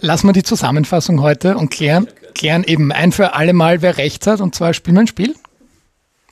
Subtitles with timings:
[0.00, 4.26] lassen wir die Zusammenfassung heute und klären, klären eben ein für alle Mal, wer rechts
[4.26, 4.40] hat.
[4.40, 5.34] Und zwar spielen wir ein Spiel.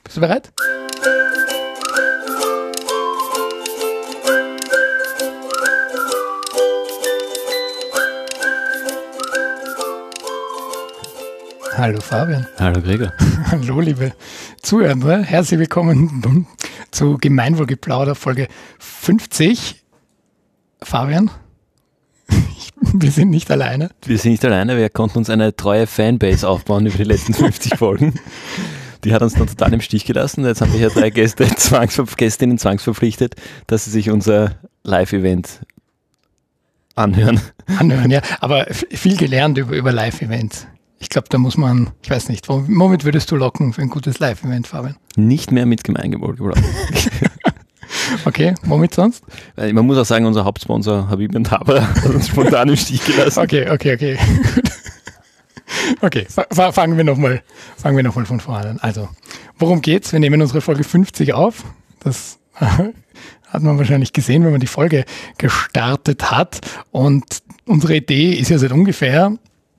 [0.03, 0.51] Bist du bereit?
[11.77, 12.45] Hallo Fabian.
[12.57, 13.13] Hallo Gregor.
[13.51, 14.11] Hallo liebe
[14.61, 15.21] Zuhörer.
[15.23, 16.45] Herzlich willkommen
[16.91, 19.81] zu Gemeinwohlgeplauder Folge 50.
[20.81, 21.31] Fabian,
[22.93, 23.89] wir sind nicht alleine.
[24.05, 27.77] Wir sind nicht alleine, wir konnten uns eine treue Fanbase aufbauen über die letzten 50
[27.77, 28.13] Folgen.
[29.03, 30.45] Die hat uns dann total im Stich gelassen.
[30.45, 33.35] Jetzt haben wir hier drei Gäste, Zwangsver Gästinnen zwangsverpflichtet,
[33.67, 35.61] dass sie sich unser Live-Event
[36.95, 37.39] anhören.
[37.77, 38.21] Anhören, ja.
[38.41, 40.67] Aber viel gelernt über, über Live-Events.
[41.01, 44.19] Ich glaube, da muss man, ich weiß nicht, womit würdest du locken für ein gutes
[44.19, 44.97] Live-Event, Fabian?
[45.15, 46.61] Nicht mehr mit Gemeinwohl gebraucht.
[48.25, 49.23] Okay, womit sonst?
[49.55, 53.39] Man muss auch sagen, unser Hauptsponsor Habib und Haber hat uns spontan im Stich gelassen.
[53.39, 54.17] Okay, okay, okay.
[56.01, 57.41] okay, fangen wir nochmal
[57.83, 58.79] noch von vorne an.
[58.79, 59.09] Also,
[59.57, 60.11] worum geht's?
[60.11, 61.63] Wir nehmen unsere Folge 50 auf.
[62.01, 65.05] Das hat man wahrscheinlich gesehen, wenn man die Folge
[65.37, 66.59] gestartet hat.
[66.91, 69.33] Und unsere Idee ist ja seit ungefähr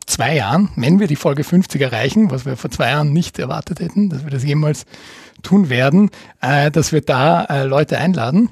[0.06, 3.81] zwei Jahren, wenn wir die Folge 50 erreichen, was wir vor zwei Jahren nicht erwartet
[3.81, 4.84] hätten, dass wir das jemals
[5.42, 6.10] tun werden,
[6.41, 8.50] äh, dass wir da äh, Leute einladen.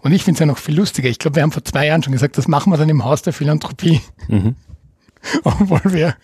[0.00, 1.08] Und ich finde es ja noch viel lustiger.
[1.08, 3.22] Ich glaube, wir haben vor zwei Jahren schon gesagt, das machen wir dann im Haus
[3.22, 4.00] der Philanthropie.
[4.28, 4.56] Mhm.
[5.44, 6.16] Obwohl wir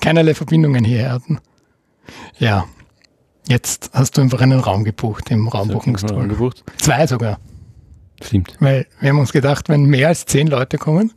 [0.00, 1.38] keinerlei Verbindungen hierher hatten.
[2.38, 2.66] Ja,
[3.48, 6.52] jetzt hast du einfach einen Raum gebucht im Raumbuchungstool.
[6.78, 7.38] Zwei sogar.
[8.22, 8.56] Stimmt.
[8.60, 11.12] Weil wir haben uns gedacht, wenn mehr als zehn Leute kommen,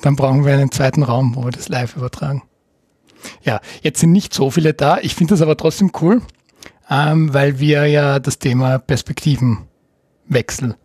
[0.00, 2.42] dann brauchen wir einen zweiten Raum, wo wir das live übertragen.
[3.42, 4.98] Ja, jetzt sind nicht so viele da.
[4.98, 6.22] Ich finde das aber trotzdem cool,
[6.90, 10.76] ähm, weil wir ja das Thema Perspektivenwechsel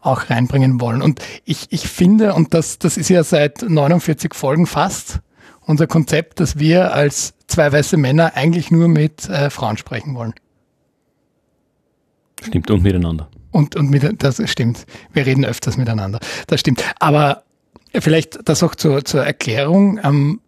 [0.00, 1.02] auch reinbringen wollen.
[1.02, 5.20] Und ich, ich finde, und das, das ist ja seit 49 Folgen fast
[5.60, 10.34] unser Konzept, dass wir als zwei weiße Männer eigentlich nur mit äh, Frauen sprechen wollen.
[12.42, 13.28] Stimmt, und miteinander.
[13.50, 14.86] Und, und mit, das stimmt.
[15.12, 16.20] Wir reden öfters miteinander.
[16.46, 16.84] Das stimmt.
[17.00, 17.42] Aber
[17.94, 20.00] Vielleicht das auch zur, zur Erklärung.
[20.02, 20.40] Ähm,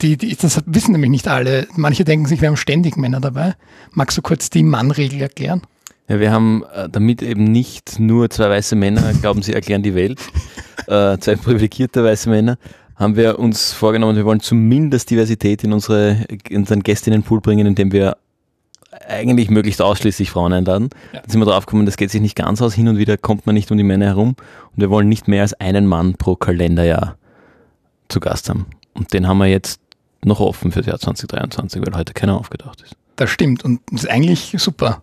[0.00, 1.66] die, die, das wissen nämlich nicht alle.
[1.74, 3.54] Manche denken sich, wir haben ständig Männer dabei.
[3.92, 5.62] Magst du kurz die Mannregel erklären?
[6.08, 9.94] Ja, wir haben äh, damit eben nicht nur zwei weiße Männer glauben, sie erklären die
[9.94, 10.20] Welt,
[10.86, 12.58] äh, zwei privilegierte weiße Männer,
[12.94, 17.90] haben wir uns vorgenommen, wir wollen zumindest Diversität in, unsere, in unseren Gästinnenpool bringen, indem
[17.92, 18.16] wir
[19.08, 20.90] eigentlich möglichst ausschließlich Frauen einladen.
[21.12, 21.20] Ja.
[21.20, 22.74] Dann sind wir drauf gekommen, das geht sich nicht ganz aus.
[22.74, 24.36] Hin und wieder kommt man nicht um die Männer herum.
[24.72, 27.16] Und wir wollen nicht mehr als einen Mann pro Kalenderjahr
[28.08, 28.66] zu Gast haben.
[28.96, 29.80] Und den haben wir jetzt
[30.24, 32.96] noch offen für das Jahr 2023, weil heute keiner aufgedacht ist.
[33.16, 35.02] Das stimmt und das ist eigentlich super.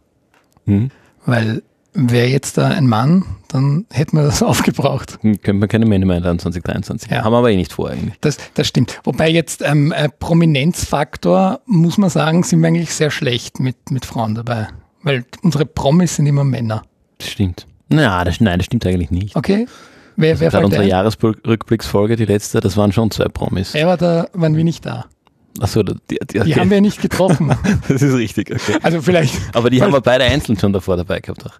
[0.65, 0.91] Mhm.
[1.25, 5.19] Weil wäre jetzt da ein Mann, dann hätten wir das aufgebraucht.
[5.21, 7.11] Hm, könnte man keine Männer mehr einladen 2023.
[7.11, 7.23] Ja.
[7.23, 8.15] Haben wir aber eh nicht vor eigentlich.
[8.21, 8.99] Das, das stimmt.
[9.03, 14.05] Wobei jetzt ähm, äh, Prominenzfaktor, muss man sagen, sind wir eigentlich sehr schlecht mit, mit
[14.05, 14.67] Frauen dabei.
[15.03, 16.83] Weil unsere Promis sind immer Männer.
[17.17, 17.67] Das stimmt.
[17.89, 19.35] Na, das, nein, das stimmt eigentlich nicht.
[19.35, 19.67] Okay.
[20.15, 23.73] Wer, wer also unsere Jahresrückblicksfolge, die letzte, das waren schon zwei Promis.
[23.73, 25.05] Er war da, waren wir nicht da.
[25.59, 26.43] Achso, die, die, okay.
[26.43, 27.55] die haben wir nicht getroffen.
[27.87, 28.77] das ist richtig, okay.
[28.81, 29.35] Also vielleicht.
[29.53, 31.45] Aber die haben wir beide einzeln schon davor dabei gehabt.
[31.45, 31.59] Auch.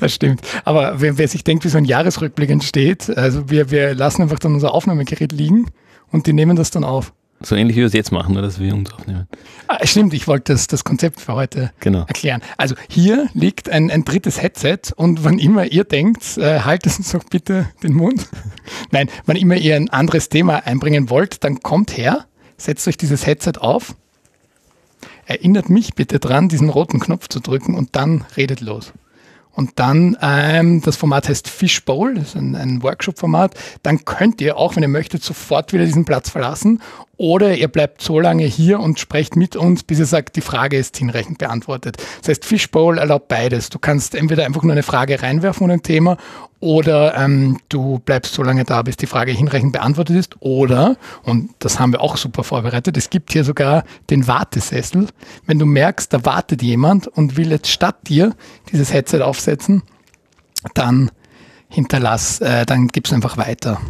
[0.00, 0.40] Das stimmt.
[0.64, 4.38] Aber wer, wer, sich denkt, wie so ein Jahresrückblick entsteht, also wir, wir lassen einfach
[4.38, 5.66] dann unser Aufnahmegerät liegen
[6.10, 7.12] und die nehmen das dann auf.
[7.40, 9.28] So ähnlich wie wir es jetzt machen, nur dass wir uns aufnehmen.
[9.68, 12.00] Ah, stimmt, ich wollte das, das Konzept für heute genau.
[12.00, 12.42] erklären.
[12.56, 17.12] Also hier liegt ein, ein drittes Headset und wann immer ihr denkt, äh, haltet uns
[17.12, 18.28] doch bitte den Mund.
[18.90, 22.26] Nein, wann immer ihr ein anderes Thema einbringen wollt, dann kommt her,
[22.56, 23.94] setzt euch dieses Headset auf,
[25.26, 28.92] erinnert mich bitte dran, diesen roten Knopf zu drücken und dann redet los.
[29.58, 33.56] Und dann, ähm, das Format heißt Fishbowl, das ist ein, ein Workshop-Format.
[33.82, 36.80] Dann könnt ihr auch, wenn ihr möchtet, sofort wieder diesen Platz verlassen.
[37.18, 40.78] Oder ihr bleibt so lange hier und sprecht mit uns, bis ihr sagt, die Frage
[40.78, 41.96] ist hinreichend beantwortet.
[42.20, 43.70] Das heißt, Fishbowl erlaubt beides.
[43.70, 46.16] Du kannst entweder einfach nur eine Frage reinwerfen und ein Thema
[46.60, 50.36] oder ähm, du bleibst so lange da, bis die Frage hinreichend beantwortet ist.
[50.40, 55.08] Oder, und das haben wir auch super vorbereitet, es gibt hier sogar den Wartesessel.
[55.46, 58.34] Wenn du merkst, da wartet jemand und will jetzt statt dir
[58.72, 59.82] dieses Headset aufsetzen,
[60.74, 61.10] dann
[61.68, 63.80] hinterlass, äh, dann gib's einfach weiter.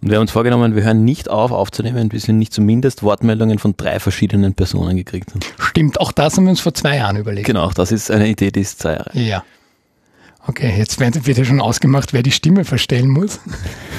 [0.00, 3.58] Und wir haben uns vorgenommen, wir hören nicht auf aufzunehmen, bis wir nicht zumindest Wortmeldungen
[3.58, 5.40] von drei verschiedenen Personen gekriegt haben.
[5.58, 7.46] Stimmt, auch das haben wir uns vor zwei Jahren überlegt.
[7.46, 9.10] Genau, das ist eine Idee, die ist zwei Jahre.
[9.14, 9.44] Ja.
[10.46, 13.40] Okay, jetzt wird, ja schon ausgemacht, wer die Stimme verstellen muss.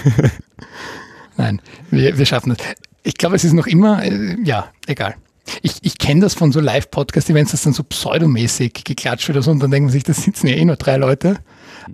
[1.38, 1.62] Nein,
[1.92, 2.66] wir, wir schaffen das.
[3.04, 5.16] Ich glaube, es ist noch immer, äh, ja, egal.
[5.62, 9.44] Ich, ich kenne das von so Live-Podcasts, wenn es dann so pseudomäßig geklatscht wird oder
[9.44, 11.38] so, und dann denken sich, da sitzen ja eh nur drei Leute.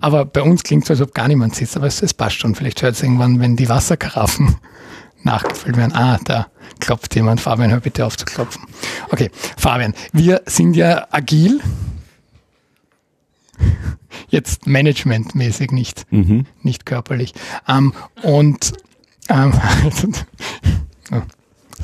[0.00, 2.54] Aber bei uns klingt es, als ob gar niemand sitzt, aber es, es passt schon.
[2.54, 4.56] Vielleicht hört es irgendwann, wenn die Wasserkaraffen
[5.22, 5.94] nachgefüllt werden.
[5.94, 6.46] Ah, da
[6.80, 7.40] klopft jemand.
[7.40, 8.62] Fabian, hör bitte auf zu klopfen.
[9.10, 11.60] Okay, Fabian, wir sind ja agil.
[14.28, 16.46] Jetzt managementmäßig, nicht, mhm.
[16.62, 17.34] nicht körperlich.
[17.68, 17.92] Ähm,
[18.22, 18.72] und
[19.28, 19.52] ähm,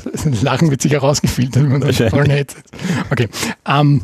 [0.03, 2.45] das Lachen wird sicher rausgefiltert, wenn man das vorne
[3.09, 3.29] Okay.
[3.65, 4.01] Ähm,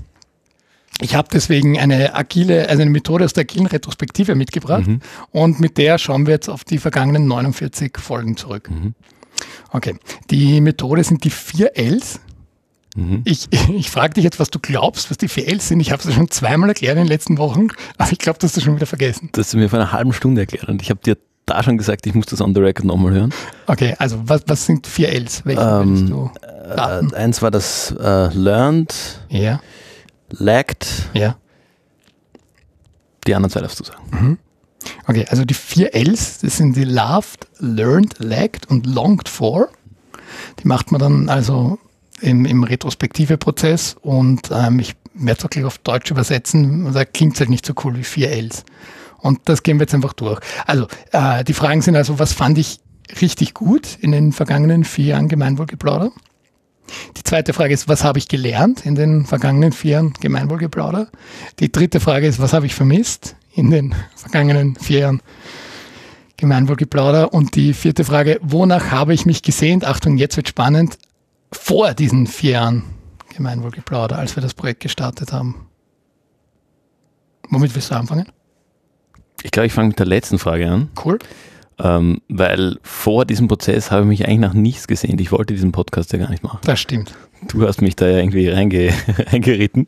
[0.99, 5.01] ich habe deswegen eine agile, also eine Methode aus der agilen Retrospektive mitgebracht mhm.
[5.31, 8.69] und mit der schauen wir jetzt auf die vergangenen 49 Folgen zurück.
[8.69, 8.95] Mhm.
[9.71, 9.95] Okay,
[10.31, 12.19] die Methode sind die vier Ls.
[12.95, 13.21] Mhm.
[13.25, 15.79] Ich, ich frage dich jetzt, was du glaubst, was die vier Ls sind.
[15.81, 17.67] Ich habe es schon zweimal erklärt in den letzten Wochen,
[17.97, 19.29] aber ich glaube, du hast das schon wieder vergessen.
[19.33, 21.77] Das hast du mir vor einer halben Stunde erklärt und ich habe dir da schon
[21.77, 23.33] gesagt, ich muss das on the record nochmal hören.
[23.67, 25.45] Okay, also was, was sind vier Ls?
[25.45, 26.31] Welche ähm, du
[26.75, 28.93] äh, eins war das äh, Learned,
[29.29, 29.61] ja.
[30.29, 31.09] Lagged.
[31.13, 31.37] Ja.
[33.25, 34.03] Die anderen zwei darfst du sagen.
[34.11, 34.37] Mhm.
[35.07, 39.69] Okay, also die vier Ls, das sind die Loved, Learned, Lagged und Longed for.
[40.59, 41.79] Die macht man dann also
[42.21, 47.05] im, im retrospektive Prozess und ähm, ich werde es auch gleich auf Deutsch übersetzen, da
[47.05, 48.63] klingt es halt nicht so cool wie vier Ls.
[49.19, 50.39] Und das gehen wir jetzt einfach durch.
[50.65, 52.79] Also äh, die Fragen sind also, was fand ich
[53.21, 56.11] richtig gut in den vergangenen vier Jahren Gemeinwohlgeplauder?
[57.17, 61.09] Die zweite Frage ist, was habe ich gelernt in den vergangenen vier Jahren Gemeinwohlgeplauder?
[61.59, 65.21] Die dritte Frage ist, was habe ich vermisst in den vergangenen vier Jahren
[66.37, 67.33] Gemeinwohlgeplauder?
[67.33, 69.85] Und die vierte Frage, wonach habe ich mich gesehnt?
[69.85, 70.97] Achtung, jetzt wird spannend,
[71.51, 72.83] vor diesen vier Jahren
[73.35, 75.67] Gemeinwohlgeplauder, als wir das Projekt gestartet haben.
[77.49, 78.27] Womit willst du anfangen?
[79.43, 80.89] Ich glaube, ich fange mit der letzten Frage an.
[81.03, 81.19] Cool.
[81.79, 85.19] Ähm, weil vor diesem Prozess habe ich mich eigentlich nach nichts gesehen.
[85.19, 86.59] Ich wollte diesen Podcast ja gar nicht machen.
[86.63, 87.13] Das stimmt.
[87.47, 88.91] Du hast mich da ja irgendwie reinge
[89.31, 89.85] reingeritten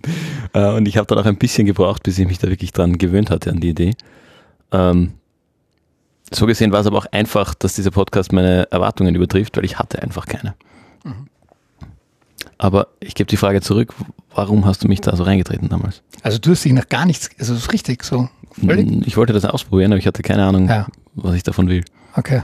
[0.53, 2.99] äh, und ich habe dann auch ein bisschen gebraucht, bis ich mich da wirklich dran
[2.99, 3.95] gewöhnt hatte an die Idee.
[4.71, 5.13] Ähm,
[6.31, 9.79] so gesehen war es aber auch einfach, dass dieser Podcast meine Erwartungen übertrifft, weil ich
[9.79, 10.53] hatte einfach keine.
[11.03, 11.27] Mhm.
[12.59, 13.95] Aber ich gebe die Frage zurück,
[14.35, 16.03] warum hast du mich da so reingetreten damals?
[16.21, 18.29] Also du hast dich nach gar nichts, also das ist richtig so.
[18.51, 19.07] Völlig?
[19.07, 20.87] Ich wollte das ausprobieren, aber ich hatte keine Ahnung, ja.
[21.23, 21.83] Was ich davon will.
[22.15, 22.43] Okay.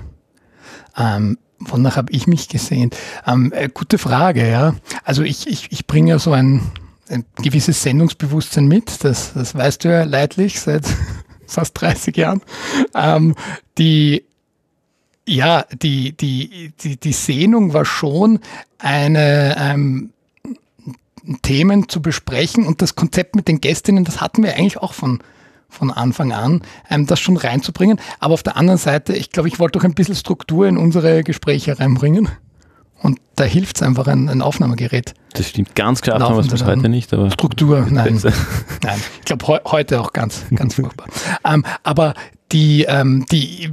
[0.98, 2.92] Ähm, wonach habe ich mich gesehen?
[3.26, 4.76] Ähm, äh, gute Frage, ja.
[5.04, 6.62] Also ich, ich, ich bringe ja so ein,
[7.10, 10.84] ein gewisses Sendungsbewusstsein mit, das, das weißt du ja leidlich seit
[11.48, 12.42] fast 30 Jahren.
[12.94, 13.36] Ähm,
[13.78, 14.24] die
[15.28, 18.40] ja, die, die, die, die Sehnung war schon,
[18.78, 20.12] eine ähm,
[21.42, 25.22] Themen zu besprechen und das Konzept mit den Gästinnen, das hatten wir eigentlich auch von
[25.70, 28.00] von Anfang an, ähm, das schon reinzubringen.
[28.20, 31.24] Aber auf der anderen Seite, ich glaube, ich wollte doch ein bisschen Struktur in unsere
[31.24, 32.30] Gespräche reinbringen.
[33.02, 35.14] Und da hilft es einfach ein, ein, Aufnahmegerät.
[35.34, 37.14] Das stimmt ganz klar, es bis heute nicht.
[37.14, 38.20] Aber Struktur, nein.
[38.84, 39.02] nein.
[39.20, 41.08] Ich glaube he heute auch ganz, ganz furchtbar.
[41.44, 42.14] Ähm, aber
[42.52, 43.70] die, ähm, die,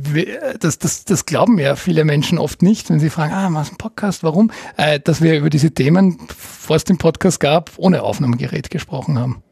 [0.59, 3.77] das, das, das glauben ja viele Menschen oft nicht, wenn sie fragen, ah, was ein
[3.77, 4.51] Podcast, warum?
[4.77, 9.43] Äh, dass wir über diese Themen, bevor es den Podcast gab, ohne Aufnahmegerät gesprochen haben.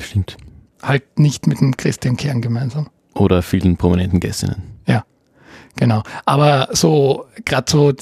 [0.00, 0.36] Stimmt
[0.82, 2.88] halt nicht mit dem Christian Kern gemeinsam.
[3.14, 4.62] Oder vielen prominenten Gästinnen.
[4.86, 5.04] Ja,
[5.76, 6.02] genau.
[6.24, 7.92] Aber so, gerade so,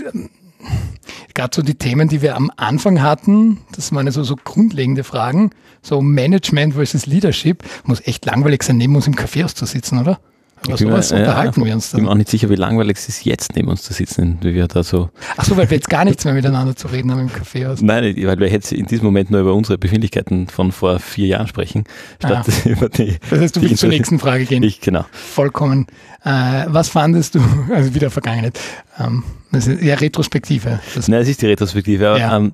[1.34, 5.50] gerade so die Themen, die wir am Anfang hatten, das waren so, so grundlegende Fragen,
[5.82, 10.18] so Management versus Leadership, muss echt langweilig sein, neben uns im Café auszusitzen, oder?
[10.66, 11.98] Aber sowas mir, unterhalten ja, wir uns dann.
[11.98, 14.38] Ich bin mir auch nicht sicher, wie langweilig es ist, jetzt neben uns zu sitzen,
[14.42, 15.10] wie wir da so.
[15.36, 17.66] Ach so, weil wir jetzt gar nichts mehr miteinander zu reden haben im Café.
[17.66, 17.84] Also.
[17.84, 21.46] Nein, weil wir jetzt in diesem Moment nur über unsere Befindlichkeiten von vor vier Jahren
[21.46, 21.84] sprechen,
[22.18, 22.68] statt ah.
[22.68, 23.18] über die.
[23.30, 24.62] Das heißt, du willst zur nächsten Frage gehen.
[24.62, 25.04] Ich, genau.
[25.12, 25.86] Vollkommen.
[26.24, 27.40] Äh, was fandest du,
[27.74, 28.58] also wieder Vergangenheit,
[28.98, 30.80] ähm, das ist ja Retrospektive.
[30.94, 32.36] Das Nein, es ist die Retrospektive, aber ja.
[32.36, 32.52] ähm,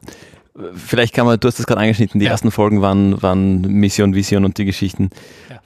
[0.76, 2.32] vielleicht kann man, du hast das gerade angeschnitten, die ja.
[2.32, 5.10] ersten Folgen waren, waren Mission, Vision und die Geschichten.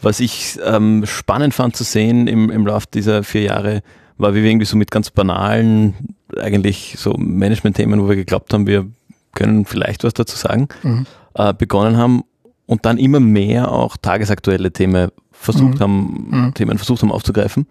[0.00, 3.82] Was ich ähm, spannend fand zu sehen im, im Laufe dieser vier Jahre,
[4.16, 5.94] war, wie wir irgendwie so mit ganz banalen,
[6.36, 8.86] eigentlich so Management-Themen, wo wir geglaubt haben, wir
[9.34, 11.06] können vielleicht was dazu sagen, mhm.
[11.34, 12.24] äh, begonnen haben
[12.66, 15.80] und dann immer mehr auch tagesaktuelle Themen versucht mhm.
[15.80, 16.54] haben, mhm.
[16.54, 17.66] Themen versucht haben aufzugreifen.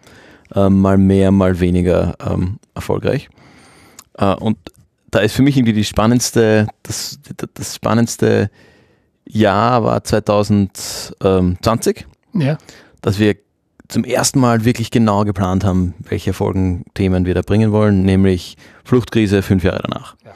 [0.55, 3.29] Äh, mal mehr, mal weniger ähm, erfolgreich.
[4.17, 4.57] Äh, und
[5.11, 7.19] da ist für mich irgendwie die spannendste, das,
[7.53, 8.49] das spannendste
[9.25, 12.05] Jahr war 2020.
[12.33, 12.57] Ja.
[13.01, 13.35] Dass wir
[13.87, 19.41] zum ersten Mal wirklich genau geplant haben, welche Folgenthemen wir da bringen wollen, nämlich Fluchtkrise
[19.41, 20.15] fünf Jahre danach.
[20.25, 20.31] Ja.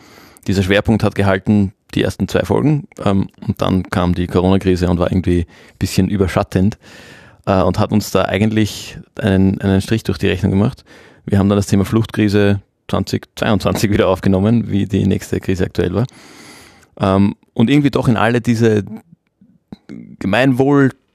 [0.48, 5.00] Dieser Schwerpunkt hat gehalten, die ersten zwei Folgen, ähm, und dann kam die Corona-Krise und
[5.00, 6.78] war irgendwie ein bisschen überschattend
[7.46, 10.86] äh, und hat uns da eigentlich einen, einen Strich durch die Rechnung gemacht.
[11.26, 16.06] Wir haben dann das Thema Fluchtkrise 2022 wieder aufgenommen, wie die nächste Krise aktuell war.
[17.00, 18.84] Ähm, und irgendwie doch in alle diese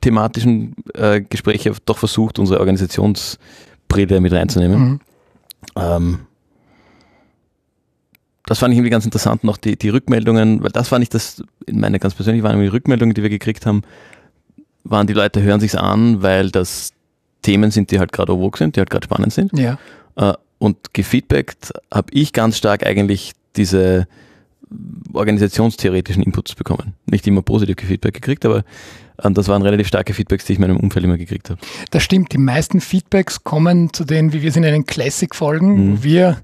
[0.06, 4.80] gemeinwohlthematischen äh, Gespräche doch versucht, unsere Organisationsbrille mit reinzunehmen.
[4.80, 5.00] Mhm.
[5.76, 6.18] Ähm,
[8.46, 11.42] das fand ich irgendwie ganz interessant, noch die, die Rückmeldungen, weil das war nicht das,
[11.66, 13.82] in meiner ganz persönlich waren die Rückmeldungen, die wir gekriegt haben,
[14.84, 16.92] waren die Leute hören sich's an, weil das
[17.42, 19.58] Themen sind, die halt gerade vogue sind, die halt gerade spannend sind.
[19.58, 19.78] Ja.
[20.14, 24.06] Äh, und gefeedbackt habe ich ganz stark eigentlich diese
[25.12, 26.94] organisationstheoretischen Inputs bekommen.
[27.06, 28.64] Nicht immer positiv Feedback gekriegt, aber
[29.18, 31.60] das waren relativ starke Feedbacks, die ich in meinem Umfeld immer gekriegt habe.
[31.90, 35.98] Das stimmt, die meisten Feedbacks kommen zu denen, wie wir sind in den Classic-Folgen, mhm.
[35.98, 36.38] wo wir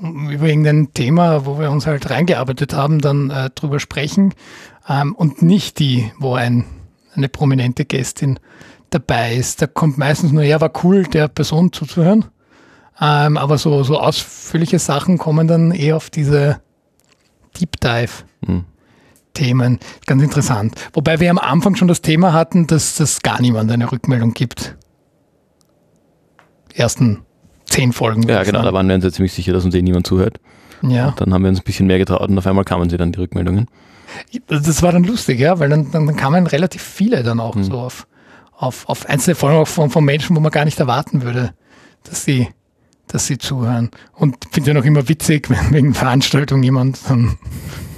[0.00, 4.34] über irgendein Thema, wo wir uns halt reingearbeitet haben, dann äh, drüber sprechen
[4.88, 6.64] ähm, und nicht die, wo ein,
[7.14, 8.40] eine prominente Gästin
[8.90, 9.62] dabei ist.
[9.62, 12.24] Da kommt meistens nur, ja, war cool, der Person zuzuhören.
[13.00, 16.60] Ähm, aber so, so ausführliche Sachen kommen dann eher auf diese
[17.58, 18.24] Deep Dive.
[18.46, 18.64] Mhm.
[19.34, 19.78] Themen.
[20.06, 20.74] Ganz interessant.
[20.92, 24.76] Wobei wir am Anfang schon das Thema hatten, dass das gar niemand eine Rückmeldung gibt.
[26.74, 27.22] Ersten
[27.66, 28.22] zehn Folgen.
[28.28, 30.38] Ja, genau, da waren wir uns ja ziemlich sicher, dass uns eh niemand zuhört.
[30.82, 31.08] Ja.
[31.08, 33.12] Und dann haben wir uns ein bisschen mehr getraut und auf einmal kamen sie dann
[33.12, 33.68] die Rückmeldungen.
[34.46, 37.64] Das war dann lustig, ja, weil dann, dann, dann kamen relativ viele dann auch mhm.
[37.64, 38.06] so auf,
[38.56, 41.54] auf, auf einzelne Folgen auch von, von Menschen, wo man gar nicht erwarten würde,
[42.04, 42.48] dass sie,
[43.12, 43.90] dass sie zuhören.
[44.14, 47.36] Und finde ich noch immer witzig, wenn wegen Veranstaltung jemand dann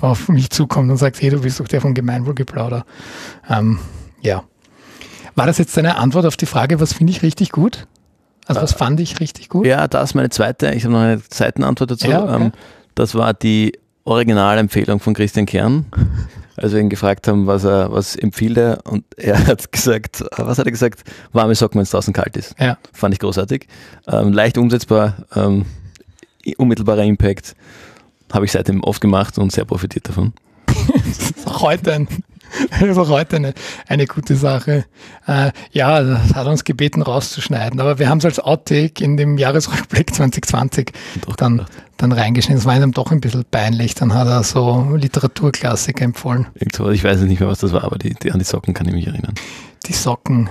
[0.00, 2.84] auf mich zukommt und sagt, hey, du bist doch der von Gemeinwohlgeplauder.
[3.48, 3.78] Ähm,
[4.20, 4.44] ja.
[5.34, 7.86] War das jetzt deine Antwort auf die Frage, was finde ich richtig gut?
[8.46, 9.66] Also was äh, fand ich richtig gut?
[9.66, 12.08] Ja, das ist meine zweite, ich habe noch eine Seitenantwort dazu.
[12.08, 12.44] Ja, okay.
[12.44, 12.52] Ähm,
[12.94, 13.72] das war die
[14.04, 15.86] Originalempfehlung von Christian Kern.
[16.56, 20.58] Als wir ihn gefragt haben, was er, was empfiehlt er, und er hat gesagt, was
[20.58, 21.02] hat er gesagt?
[21.32, 22.54] Warme Socken, wenn es draußen kalt ist.
[22.58, 22.78] Ja.
[22.92, 23.66] Fand ich großartig.
[24.06, 25.64] Ähm, leicht umsetzbar, ähm,
[26.56, 27.56] unmittelbarer Impact.
[28.32, 30.32] Habe ich seitdem oft gemacht und sehr profitiert davon.
[31.46, 32.08] heute ein
[32.80, 33.54] also heute eine,
[33.88, 34.84] eine gute Sache.
[35.26, 39.38] Äh, ja, das hat uns gebeten rauszuschneiden, aber wir haben es als Outtake in dem
[39.38, 40.92] Jahresrückblick 2020
[41.36, 41.66] dann,
[41.96, 42.58] dann reingeschnitten.
[42.58, 43.94] Es war ihm doch ein bisschen peinlich.
[43.94, 46.46] Dann hat er so Literaturklassiker empfohlen.
[46.54, 48.86] Irgendwo, ich weiß nicht mehr, was das war, aber die, die, an die Socken kann
[48.88, 49.34] ich mich erinnern.
[49.86, 50.48] Die Socken,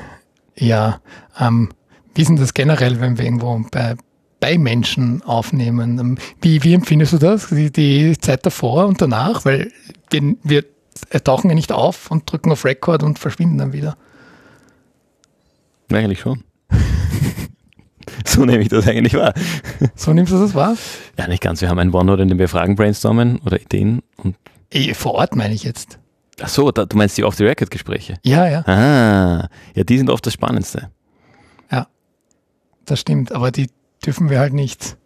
[0.55, 0.99] ja.
[1.39, 1.69] Ähm,
[2.15, 3.95] wie ist denn das generell, wenn wir irgendwo bei,
[4.39, 5.99] bei Menschen aufnehmen?
[5.99, 9.45] Ähm, wie, wie empfindest du das, die, die Zeit davor und danach?
[9.45, 9.71] Weil
[10.11, 10.63] wir, wir
[11.23, 13.97] tauchen ja nicht auf und drücken auf Record und verschwinden dann wieder.
[15.91, 16.43] Eigentlich schon.
[18.25, 19.33] so nehme ich das eigentlich wahr.
[19.95, 20.75] So nimmst du das wahr?
[21.17, 21.61] Ja, nicht ganz.
[21.61, 24.01] Wir haben einen OneNote, in dem wir Fragen brainstormen oder Ideen.
[24.17, 24.35] Und
[24.93, 25.99] vor Ort meine ich jetzt.
[26.41, 28.15] Ach so, da, du meinst die Off-the-Record-Gespräche?
[28.23, 28.61] Ja, ja.
[28.65, 30.89] Ah, ja, die sind oft das Spannendste.
[31.71, 31.87] Ja,
[32.85, 33.31] das stimmt.
[33.31, 33.69] Aber die
[34.03, 34.97] dürfen wir halt nicht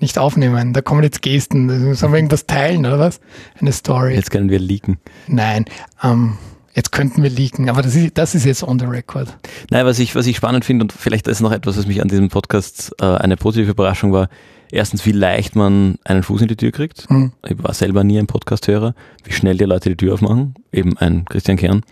[0.00, 0.72] nicht aufnehmen.
[0.72, 1.94] Da kommen jetzt Gesten.
[1.94, 3.20] Sollen wir irgendwas teilen oder was?
[3.60, 4.14] Eine Story.
[4.14, 4.98] Jetzt können wir leaken.
[5.26, 5.64] Nein,
[6.02, 6.38] ähm,
[6.74, 9.36] jetzt könnten wir leaken, aber das ist, das ist jetzt on the record.
[9.70, 12.08] Nein, was ich, was ich spannend finde und vielleicht ist noch etwas, was mich an
[12.08, 14.28] diesem Podcast äh, eine positive Überraschung war.
[14.70, 17.08] Erstens, wie leicht man einen Fuß in die Tür kriegt.
[17.10, 17.32] Mhm.
[17.46, 18.94] Ich war selber nie ein Podcast-Hörer.
[19.22, 20.54] Wie schnell die Leute die Tür aufmachen.
[20.72, 21.82] Eben ein Christian Kern,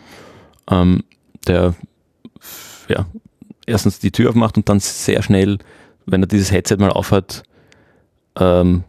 [0.69, 1.05] ähm,
[1.47, 1.75] der
[2.89, 3.07] ja,
[3.67, 5.59] erstens die Tür aufmacht und dann sehr schnell,
[6.07, 7.45] wenn er dieses Headset mal aufhat,
[8.39, 8.85] ähm,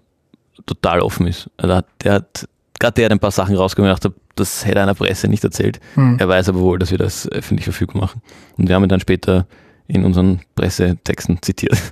[0.65, 1.49] total offen ist.
[1.57, 2.47] Also der hat,
[2.79, 5.79] gerade der hat ein paar Sachen rausgemacht, das hätte einer Presse nicht erzählt.
[5.95, 6.17] Hm.
[6.19, 8.21] Er weiß aber wohl, dass wir das öffentlich verfügbar machen.
[8.57, 9.47] Und wir haben ihn dann später
[9.87, 11.77] in unseren Pressetexten zitiert.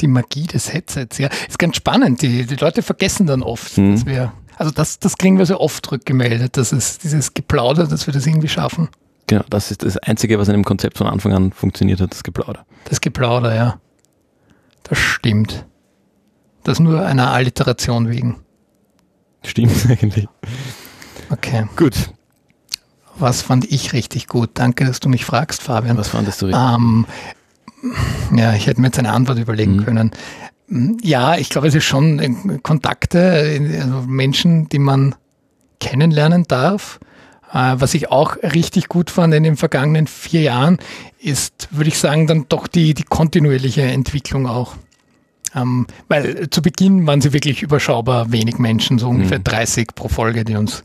[0.00, 1.28] Die Magie des Headsets, ja.
[1.48, 2.20] Ist ganz spannend.
[2.20, 3.92] Die, die Leute vergessen dann oft, hm.
[3.94, 8.06] dass wir, also das, das kriegen wir so oft rückgemeldet, dass es dieses Geplauder, dass
[8.06, 8.88] wir das irgendwie schaffen.
[9.26, 12.22] Genau, das ist das Einzige, was in dem Konzept von Anfang an funktioniert hat, das
[12.22, 12.66] Geplauder.
[12.84, 13.80] Das Geplauder, ja.
[14.82, 15.64] Das stimmt.
[16.62, 18.36] Das nur einer Alliteration wegen.
[19.42, 20.28] Stimmt eigentlich.
[21.30, 21.66] Okay.
[21.76, 21.94] Gut.
[23.16, 24.50] Was fand ich richtig gut?
[24.54, 25.96] Danke, dass du mich fragst, Fabian.
[25.96, 26.62] Was fandest du richtig?
[26.62, 27.06] Ähm,
[28.34, 29.84] ja, ich hätte mir jetzt eine Antwort überlegen mhm.
[29.84, 30.10] können.
[31.02, 35.14] Ja, ich glaube, es ist schon Kontakte, also Menschen, die man
[35.78, 37.06] kennenlernen darf äh,
[37.54, 40.78] was ich auch richtig gut fand in den vergangenen vier Jahren,
[41.18, 44.74] ist, würde ich sagen, dann doch die, die kontinuierliche Entwicklung auch.
[45.54, 49.44] Ähm, weil zu Beginn waren sie wirklich überschaubar wenig Menschen, so ungefähr mhm.
[49.44, 50.82] 30 pro Folge, die uns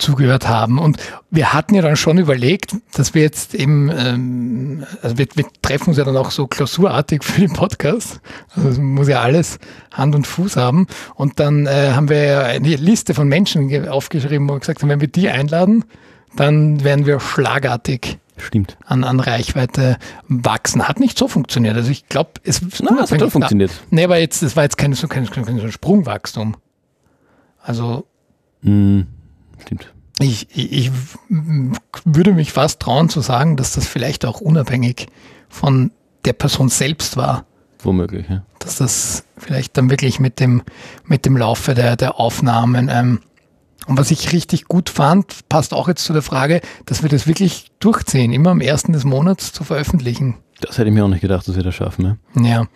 [0.00, 0.78] zugehört haben.
[0.78, 0.98] Und
[1.30, 5.90] wir hatten ja dann schon überlegt, dass wir jetzt eben, ähm, also wir, wir treffen
[5.90, 8.20] uns ja dann auch so klausurartig für den Podcast.
[8.56, 9.58] Also es muss ja alles
[9.92, 10.86] Hand und Fuß haben.
[11.14, 14.88] Und dann äh, haben wir ja eine Liste von Menschen aufgeschrieben, wo wir gesagt haben,
[14.88, 15.84] wenn wir die einladen,
[16.36, 18.78] dann werden wir schlagartig Stimmt.
[18.86, 20.88] An, an Reichweite wachsen.
[20.88, 21.76] Hat nicht so funktioniert.
[21.76, 23.70] Also ich glaube, es, Na, es hat doch funktioniert.
[23.90, 26.56] Nee, aber jetzt, das war jetzt kein, so, kein, kein, kein Sprungwachstum.
[27.62, 28.06] Also.
[28.62, 29.02] Mm,
[29.62, 29.92] stimmt.
[30.18, 30.90] Ich, ich, ich
[32.04, 35.06] würde mich fast trauen zu sagen, dass das vielleicht auch unabhängig
[35.48, 35.92] von
[36.24, 37.46] der Person selbst war.
[37.82, 38.42] Womöglich, ja.
[38.58, 40.62] Dass das vielleicht dann wirklich mit dem,
[41.04, 43.20] mit dem Laufe der, der Aufnahmen ähm,
[43.86, 47.26] und was ich richtig gut fand, passt auch jetzt zu der Frage, dass wir das
[47.26, 50.36] wirklich durchziehen, immer am ersten des Monats zu veröffentlichen.
[50.60, 52.18] Das hätte ich mir auch nicht gedacht, dass wir das schaffen.
[52.36, 52.42] Ja.
[52.42, 52.66] ja.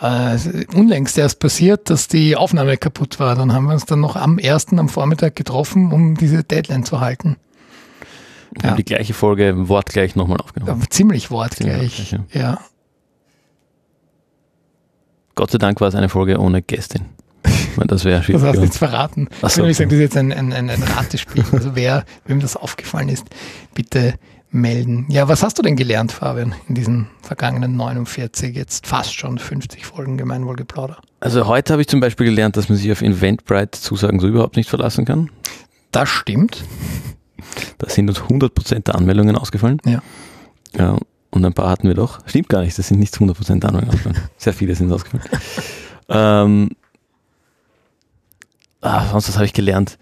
[0.00, 0.38] Äh,
[0.74, 3.34] unlängst erst passiert, dass die Aufnahme kaputt war.
[3.34, 7.00] Dann haben wir uns dann noch am ersten am Vormittag getroffen, um diese Deadline zu
[7.00, 7.36] halten.
[8.52, 8.70] Wir ja.
[8.70, 10.80] haben die gleiche Folge wortgleich nochmal aufgenommen.
[10.80, 11.94] Ja, ziemlich wortgleich.
[11.94, 12.40] Ziemlich wortgleich ja.
[12.40, 12.60] ja.
[15.34, 17.06] Gott sei Dank war es eine Folge ohne Gästin.
[17.76, 19.28] Das wäre Das hast du jetzt verraten.
[19.42, 19.64] Ach so.
[19.64, 21.44] Ich sagen, das ist jetzt ein, ein, ein, ein Ratespiel.
[21.52, 23.26] Also wer, wem das aufgefallen ist,
[23.74, 24.14] bitte
[24.50, 25.06] melden.
[25.08, 29.86] Ja, was hast du denn gelernt, Fabian, in diesen vergangenen 49, jetzt fast schon 50
[29.86, 30.98] Folgen Gemeinwohlgeplauder?
[31.20, 34.68] Also heute habe ich zum Beispiel gelernt, dass man sich auf Eventbrite-Zusagen so überhaupt nicht
[34.68, 35.30] verlassen kann.
[35.92, 36.64] Das stimmt.
[37.78, 39.80] Da sind uns 100% der Anmeldungen ausgefallen.
[39.84, 40.02] Ja.
[40.76, 40.98] ja.
[41.30, 42.18] Und ein paar hatten wir doch.
[42.26, 44.18] Stimmt gar nicht, das sind nicht 100% der Anmeldungen ausgefallen.
[44.36, 45.24] Sehr viele sind ausgefallen.
[46.08, 46.70] ähm,
[48.80, 49.98] ah, sonst was habe ich gelernt?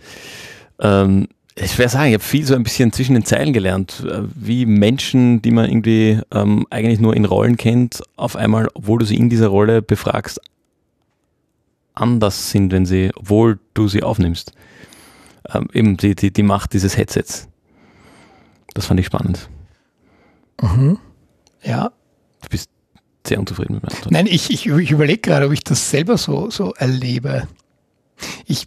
[0.81, 1.29] Ähm,
[1.61, 4.67] ich werde sagen, ich habe viel so ein bisschen zwischen den Zeilen gelernt, äh, wie
[4.67, 9.17] Menschen, die man irgendwie ähm, eigentlich nur in Rollen kennt, auf einmal, obwohl du sie
[9.17, 10.41] in dieser Rolle befragst,
[11.95, 14.53] anders sind, wenn sie, obwohl du sie aufnimmst.
[15.53, 17.49] Ähm, eben die, die, die Macht dieses Headsets.
[18.75, 19.49] Das fand ich spannend.
[20.61, 20.99] Mhm.
[21.63, 21.91] Ja.
[22.43, 22.71] Du bist
[23.27, 24.13] sehr unzufrieden mit meiner Antwort.
[24.13, 27.49] Nein, ich, ich, ich überlege gerade, ob ich das selber so, so erlebe.
[28.47, 28.67] Ich,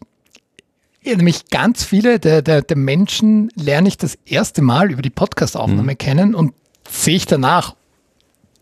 [1.04, 5.94] nämlich ganz viele der, der, der Menschen lerne ich das erste Mal über die Podcast-Aufnahme
[5.94, 5.98] mhm.
[5.98, 6.54] kennen und
[6.90, 7.76] sehe ich danach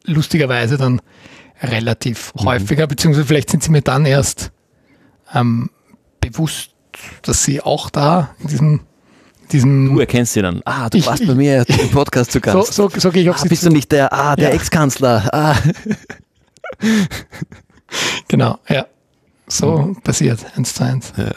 [0.03, 1.01] lustigerweise dann
[1.61, 2.45] relativ mhm.
[2.45, 4.51] häufiger, beziehungsweise vielleicht sind sie mir dann erst
[5.33, 5.69] ähm,
[6.21, 6.71] bewusst,
[7.21, 8.81] dass sie auch da in diesem
[9.51, 9.93] diesem.
[9.93, 10.61] Du erkennst sie dann.
[10.65, 12.73] Ah, du ich, warst bei mir im Podcast zu Gast.
[12.73, 13.69] So, so, so gehe ich auf ah, sie Bist zu.
[13.69, 14.55] du nicht der, ah, der ja.
[14.55, 15.29] Ex-Kanzler?
[15.33, 15.55] Ah.
[18.27, 18.85] genau, ja.
[19.49, 20.01] So mhm.
[20.01, 21.13] passiert, eins zu eins.
[21.17, 21.31] Ja.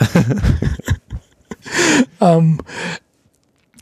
[2.37, 2.59] ähm,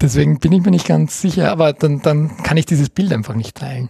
[0.01, 3.35] deswegen bin ich mir nicht ganz sicher, aber dann, dann kann ich dieses Bild einfach
[3.35, 3.89] nicht teilen.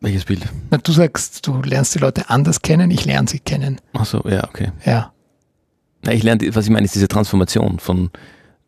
[0.00, 0.42] Welches Bild?
[0.70, 3.80] Na, du sagst, du lernst die Leute anders kennen, ich lerne sie kennen.
[3.92, 4.72] Ach so, ja, okay.
[4.84, 5.12] Ja.
[6.02, 8.10] Na, ich lerne, was ich meine, ist diese Transformation von,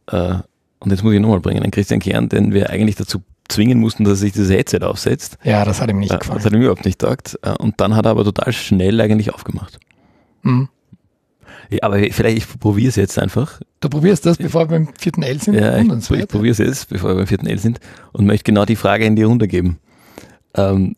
[0.09, 0.37] äh,
[0.79, 4.05] und jetzt muss ich nochmal bringen, einen Christian Kern, den wir eigentlich dazu zwingen mussten,
[4.05, 5.39] dass er sich dieses Headset aufsetzt.
[5.43, 6.39] Ja, das hat ihm nicht äh, gefallen.
[6.39, 7.39] Das hat ihm überhaupt nicht taugt.
[7.43, 9.79] Äh, und dann hat er aber total schnell eigentlich aufgemacht.
[10.45, 10.69] Mhm.
[11.71, 13.61] Ja, aber vielleicht, ich probiere es jetzt einfach.
[13.81, 15.55] Du probierst das, bevor wir beim vierten L sind?
[15.55, 17.81] Ja, ich, ich probiere es jetzt, bevor wir beim vierten L sind
[18.13, 19.79] und möchte genau die Frage in die Runde geben.
[20.55, 20.95] Ähm,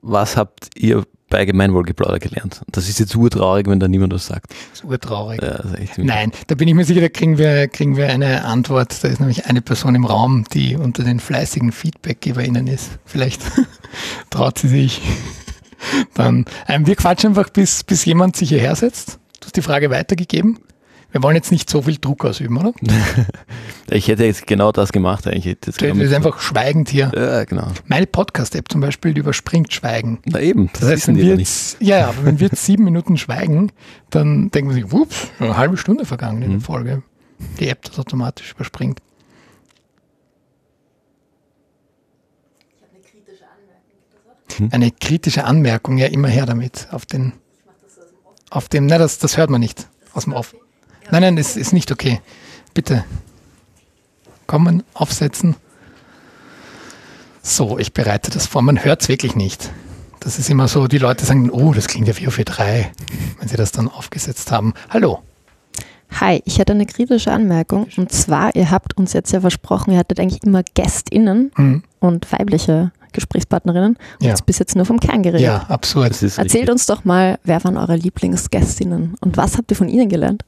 [0.00, 2.60] was habt ihr bei Gemeinwohlgeplauder gelernt?
[2.70, 4.50] Das ist jetzt urtraurig, wenn da niemand was sagt.
[4.50, 5.40] Das ist urtraurig.
[5.40, 8.44] Ja, das ist Nein, da bin ich mir sicher, da kriegen wir, kriegen wir eine
[8.44, 9.02] Antwort.
[9.02, 12.98] Da ist nämlich eine Person im Raum, die unter den fleißigen FeedbackgeberInnen ist.
[13.06, 13.42] Vielleicht
[14.30, 15.00] traut sie sich
[16.14, 19.18] dann, ähm, wir quatschen einfach, bis, bis jemand sich hierher setzt.
[19.40, 20.58] Du hast die Frage weitergegeben.
[21.12, 22.72] Wir wollen jetzt nicht so viel Druck ausüben, oder?
[23.90, 25.58] ich hätte jetzt genau das gemacht eigentlich.
[25.60, 27.12] Das ist einfach schweigend hier.
[27.14, 27.68] Ja, genau.
[27.86, 30.20] Meine Podcast-App zum Beispiel, überspringt Schweigen.
[30.24, 32.84] Na eben, das, das heißt, wenn wir jetzt, ja, ja, aber wenn wir jetzt sieben
[32.84, 33.72] Minuten schweigen,
[34.08, 36.62] dann denken wir sich, wups, eine halbe Stunde vergangen in der mhm.
[36.62, 37.02] Folge.
[37.60, 39.00] Die App das automatisch überspringt.
[44.70, 46.88] Eine kritische Anmerkung, ja, immer her damit.
[46.90, 47.32] Auf den,
[48.50, 49.88] auf dem, na, das, das hört man nicht.
[50.14, 50.54] Aus dem Off.
[51.10, 52.20] Nein, nein, es ist nicht okay.
[52.74, 53.04] Bitte.
[54.46, 55.56] Kommen, aufsetzen.
[57.42, 58.62] So, ich bereite das vor.
[58.62, 59.70] Man hört es wirklich nicht.
[60.20, 62.92] Das ist immer so, die Leute sagen, oh, das klingt ja wie auf 3,
[63.40, 64.74] wenn sie das dann aufgesetzt haben.
[64.90, 65.20] Hallo.
[66.20, 67.88] Hi, ich hätte eine kritische Anmerkung.
[67.96, 71.82] Und zwar, ihr habt uns jetzt ja versprochen, ihr hattet eigentlich immer GästInnen mhm.
[71.98, 74.34] und weibliche Gesprächspartnerinnen und ja.
[74.46, 75.42] bis jetzt nur vom Kern geredet.
[75.42, 76.12] Ja, absurd.
[76.12, 76.70] Erzählt richtig.
[76.70, 80.44] uns doch mal, wer waren eure Lieblingsgästinnen und was habt ihr von ihnen gelernt?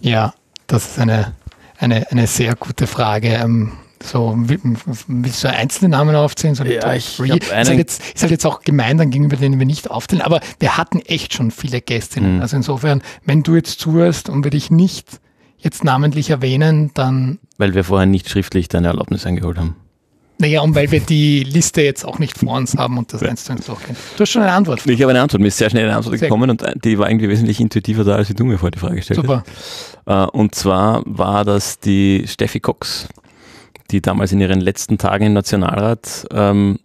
[0.00, 0.34] Ja,
[0.66, 1.32] das ist eine,
[1.78, 3.28] eine, eine sehr gute Frage.
[3.28, 6.54] Ähm, so, willst du einzelne Namen aufzählen?
[6.54, 7.20] So ja, ich?
[7.20, 10.40] Ist, halt jetzt, ist halt jetzt auch gemein dann gegenüber denen wir nicht aufzählen, aber
[10.58, 12.36] wir hatten echt schon viele Gästinnen.
[12.36, 12.42] Mhm.
[12.42, 15.20] Also insofern, wenn du jetzt zuhörst und wir dich nicht
[15.58, 17.38] jetzt namentlich erwähnen, dann.
[17.58, 19.76] Weil wir vorher nicht schriftlich deine Erlaubnis eingeholt haben.
[20.40, 23.44] Naja, und weil wir die Liste jetzt auch nicht vor uns haben und das eins
[23.44, 23.94] zu eins durchgehen.
[24.16, 24.86] Du hast schon eine Antwort.
[24.86, 25.42] Ich habe eine Antwort.
[25.42, 26.62] Mir ist sehr schnell eine Antwort sehr gekommen gut.
[26.62, 29.44] und die war irgendwie wesentlich intuitiver da, als du mir vorher die Frage gestellt Super.
[30.06, 30.32] hast.
[30.32, 33.06] Äh, und zwar war das die Steffi Cox,
[33.90, 36.78] die damals in ihren letzten Tagen im Nationalrat ähm,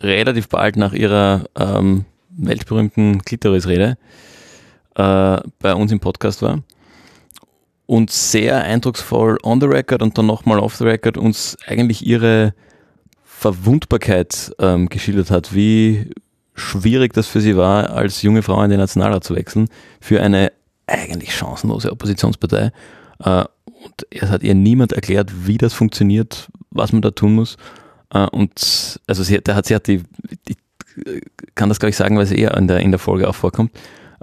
[0.00, 3.96] relativ bald nach ihrer ähm, weltberühmten Klitoris-Rede
[4.96, 6.64] äh, bei uns im Podcast war
[7.86, 12.54] und sehr eindrucksvoll on the record und dann nochmal off the record uns eigentlich ihre
[13.24, 16.10] Verwundbarkeit ähm, geschildert hat, wie
[16.54, 19.68] schwierig das für sie war, als junge Frau in den Nationalrat zu wechseln,
[20.00, 20.52] für eine
[20.86, 22.72] eigentlich chancenlose Oppositionspartei.
[23.20, 27.56] Äh, und es hat ihr niemand erklärt, wie das funktioniert, was man da tun muss.
[28.12, 30.02] Äh, und also sie, der hat, sie hat die,
[30.48, 30.56] die
[31.54, 33.70] kann das gar nicht sagen, weil sie eher in der, in der Folge auch vorkommt.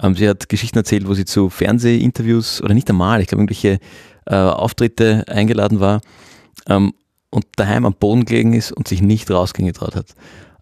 [0.01, 3.79] Ähm, sie hat Geschichten erzählt, wo sie zu Fernsehinterviews oder nicht einmal, ich glaube, irgendwelche
[4.25, 6.01] äh, Auftritte eingeladen war
[6.67, 6.93] ähm,
[7.29, 10.07] und daheim am Boden gelegen ist und sich nicht rausgehen getraut hat.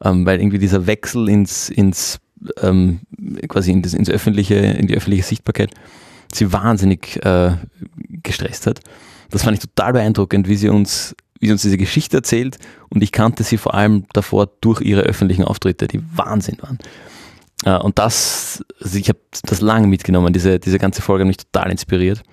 [0.04, 2.20] Ähm, weil irgendwie dieser Wechsel ins, ins
[2.62, 3.02] ähm,
[3.48, 5.72] quasi in das, ins öffentliche, in die öffentliche Sichtbarkeit
[6.34, 7.52] sie wahnsinnig äh,
[8.24, 8.80] gestresst hat.
[9.30, 13.02] Das fand ich total beeindruckend, wie sie uns wie sie uns diese Geschichte erzählt und
[13.02, 16.78] ich kannte sie vor allem davor durch ihre öffentlichen Auftritte, die Wahnsinn waren.
[17.65, 21.38] Äh, und das, also ich habe das lange mitgenommen, diese, diese ganze Folge hat mich
[21.38, 22.24] total inspiriert.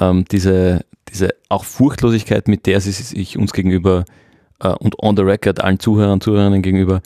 [0.00, 4.04] Ähm, diese, diese auch Furchtlosigkeit, mit der sie sich uns gegenüber
[4.60, 7.00] äh, und on the record allen Zuhörern und Zuhörerinnen gegenüber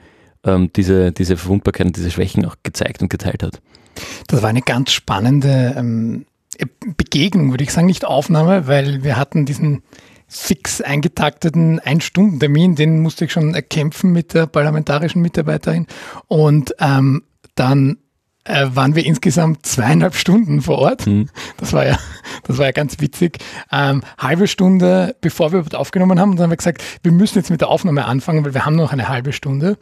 [0.44, 3.60] ähm, diese, diese Verwundbarkeit und diese Schwächen auch gezeigt und geteilt hat.
[4.28, 6.26] Das war eine ganz spannende ähm,
[6.96, 9.82] Begegnung, würde ich sagen, nicht Aufnahme, weil wir hatten diesen
[10.26, 15.86] fix eingetakteten Ein-Stunden-Termin, den musste ich schon erkämpfen mit der parlamentarischen Mitarbeiterin.
[16.26, 17.22] Und ähm,
[17.58, 17.98] dann
[18.48, 21.06] äh, waren wir insgesamt zweieinhalb Stunden vor Ort.
[21.06, 21.28] Mhm.
[21.58, 21.98] Das war ja,
[22.44, 23.38] das war ja ganz witzig.
[23.70, 27.60] Ähm, halbe Stunde, bevor wir aufgenommen haben, dann haben wir gesagt, wir müssen jetzt mit
[27.60, 29.76] der Aufnahme anfangen, weil wir haben noch eine halbe Stunde.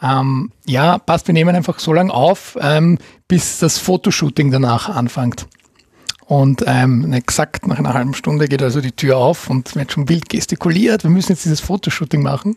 [0.00, 5.46] Ähm, ja, passt, wir nehmen einfach so lange auf, ähm, bis das Fotoshooting danach anfängt.
[6.24, 10.08] Und ähm, exakt nach einer halben Stunde geht also die Tür auf und wird schon
[10.08, 11.02] wild gestikuliert.
[11.02, 12.56] Wir müssen jetzt dieses Fotoshooting machen.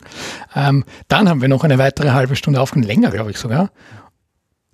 [0.54, 3.70] Ähm, dann haben wir noch eine weitere halbe Stunde aufgenommen, länger glaube ich sogar.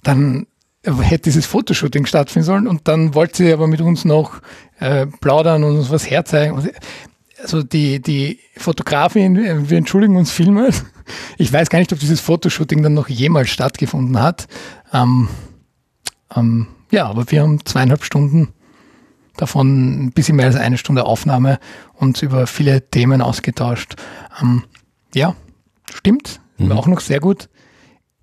[0.02, 0.46] Dann
[0.84, 4.40] hätte dieses Fotoshooting stattfinden sollen und dann wollte sie aber mit uns noch
[4.80, 6.70] äh, plaudern und uns was herzeigen.
[7.40, 10.84] Also die, die Fotografin, äh, wir entschuldigen uns vielmals.
[11.38, 14.46] Ich weiß gar nicht, ob dieses Fotoshooting dann noch jemals stattgefunden hat.
[14.92, 15.28] Ähm,
[16.34, 18.48] ähm, ja, aber wir haben zweieinhalb Stunden
[19.36, 21.58] davon ein bisschen mehr als eine Stunde Aufnahme
[21.94, 23.96] uns über viele Themen ausgetauscht.
[24.40, 24.64] Ähm,
[25.14, 25.34] ja,
[25.92, 26.40] stimmt.
[26.58, 26.70] Mhm.
[26.70, 27.48] War auch noch sehr gut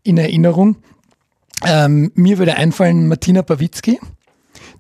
[0.04, 0.78] in Erinnerung.
[1.66, 4.00] Ähm, mir würde einfallen Martina Pawitzki.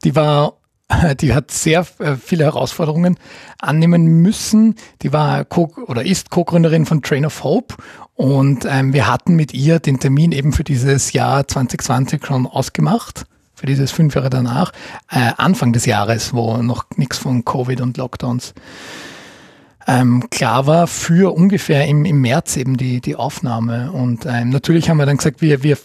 [0.04, 0.54] Die war,
[1.20, 3.18] die hat sehr äh, viele Herausforderungen
[3.60, 4.76] annehmen müssen.
[5.02, 7.76] Die war Co oder ist Co-Gründerin von Train of Hope
[8.14, 13.26] und ähm, wir hatten mit ihr den Termin eben für dieses Jahr 2020 schon ausgemacht
[13.60, 14.72] für dieses fünf Jahre danach,
[15.12, 18.54] äh, Anfang des Jahres, wo noch nichts von Covid und Lockdowns
[19.86, 23.92] ähm, klar war, für ungefähr im, im März eben die, die Aufnahme.
[23.92, 25.78] Und ähm, natürlich haben wir dann gesagt, wir, wir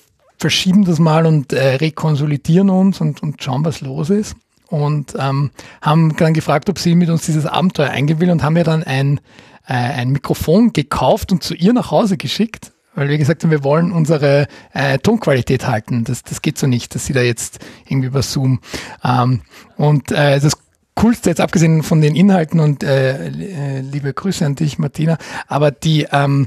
[0.44, 4.36] verschieben das mal und äh, rekonsolidieren uns und, und schauen, was los ist.
[4.68, 8.54] Und ähm, haben dann gefragt, ob sie mit uns dieses Abenteuer eingehen will und haben
[8.54, 9.20] ja dann ein,
[9.66, 13.64] äh, ein Mikrofon gekauft und zu ihr nach Hause geschickt weil wir gesagt haben, wir
[13.64, 16.04] wollen unsere äh, Tonqualität halten.
[16.04, 18.60] Das, das geht so nicht, dass sie da jetzt irgendwie über Zoom.
[19.02, 19.40] Ähm,
[19.76, 20.52] und äh, das
[20.94, 25.72] Coolste jetzt abgesehen von den Inhalten und äh, äh liebe Grüße an dich, Martina, aber
[25.72, 26.46] die ähm,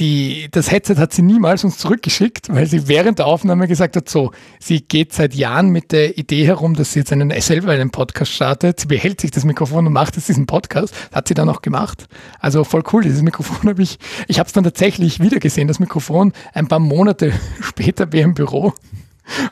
[0.00, 4.08] die, das Headset hat sie niemals uns zurückgeschickt, weil sie während der Aufnahme gesagt hat,
[4.08, 7.90] so, sie geht seit Jahren mit der Idee herum, dass sie jetzt einen, selber einen
[7.90, 8.80] Podcast startet.
[8.80, 10.94] Sie behält sich das Mikrofon und macht jetzt diesen Podcast.
[11.12, 12.06] Hat sie dann auch gemacht.
[12.40, 15.78] Also voll cool, dieses Mikrofon habe ich, ich habe es dann tatsächlich wieder gesehen, das
[15.78, 18.72] Mikrofon, ein paar Monate später bei im Büro.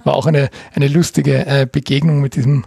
[0.02, 2.64] War auch eine, eine lustige äh, Begegnung mit diesem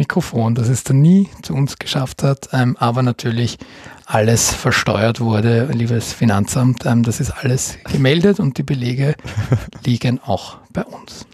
[0.00, 3.58] Mikrofon, das es dann nie zu uns geschafft hat, ähm, aber natürlich
[4.06, 6.86] alles versteuert wurde, liebes Finanzamt.
[6.86, 9.14] Ähm, das ist alles gemeldet und die Belege
[9.84, 11.26] liegen auch bei uns.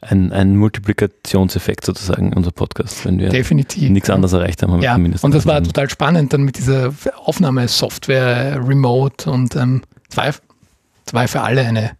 [0.00, 4.72] Ein, ein Multiplikationseffekt sozusagen, unser Podcast, wenn wir Definitiv, nichts anderes erreicht haben.
[4.72, 6.92] haben ja, und das war total spannend dann mit dieser
[7.24, 11.92] Aufnahmesoftware Remote und ähm, es, war, es war für alle eine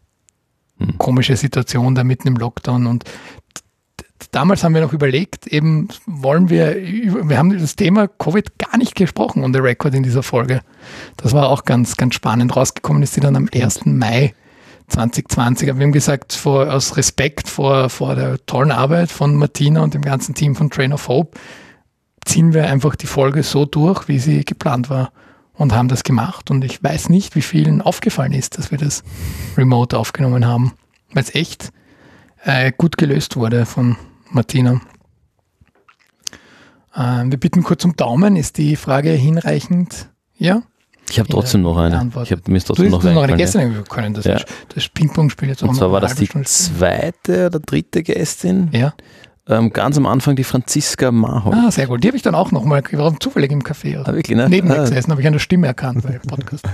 [0.78, 0.98] hm.
[0.98, 3.04] komische Situation da mitten im Lockdown und
[4.30, 8.94] damals haben wir noch überlegt, eben wollen wir, wir haben das Thema Covid gar nicht
[8.94, 10.60] gesprochen on the record in dieser Folge.
[11.16, 12.54] Das war auch ganz, ganz spannend.
[12.54, 13.86] Rausgekommen ist sie dann am 1.
[13.86, 14.34] Mai
[14.88, 15.70] 2020.
[15.70, 19.94] Aber wir haben gesagt, vor, aus Respekt vor, vor der tollen Arbeit von Martina und
[19.94, 21.38] dem ganzen Team von Train of Hope
[22.24, 25.12] ziehen wir einfach die Folge so durch, wie sie geplant war
[25.52, 26.50] und haben das gemacht.
[26.50, 29.04] Und ich weiß nicht, wie vielen aufgefallen ist, dass wir das
[29.56, 30.72] remote aufgenommen haben,
[31.12, 31.70] weil es echt
[32.44, 33.96] äh, gut gelöst wurde von
[34.34, 34.80] Martina.
[36.96, 38.36] Ähm, wir bitten kurz um Daumen.
[38.36, 40.08] Ist die Frage hinreichend?
[40.36, 40.62] Ja?
[41.10, 42.10] Ich habe trotzdem noch eine.
[42.22, 43.82] Ich habe mir trotzdem noch, noch eine Gästin ja.
[43.82, 44.14] können.
[44.14, 44.40] Das, ja.
[44.74, 48.70] das Ping-Pong-Spiel jetzt auch Und zwar war das die Stunde zweite oder dritte Gästin.
[48.72, 48.94] Ja.
[49.46, 51.54] Ähm, ganz am Anfang die Franziska Mahol.
[51.54, 52.02] Ah, sehr gut.
[52.02, 53.98] Die habe ich dann auch noch mal, ich war zufällig im Café.
[53.98, 54.48] Also ah, wirklich, ne?
[54.48, 54.84] Neben mir ah.
[54.84, 56.64] gesessen, habe ich eine Stimme erkannt bei Podcast.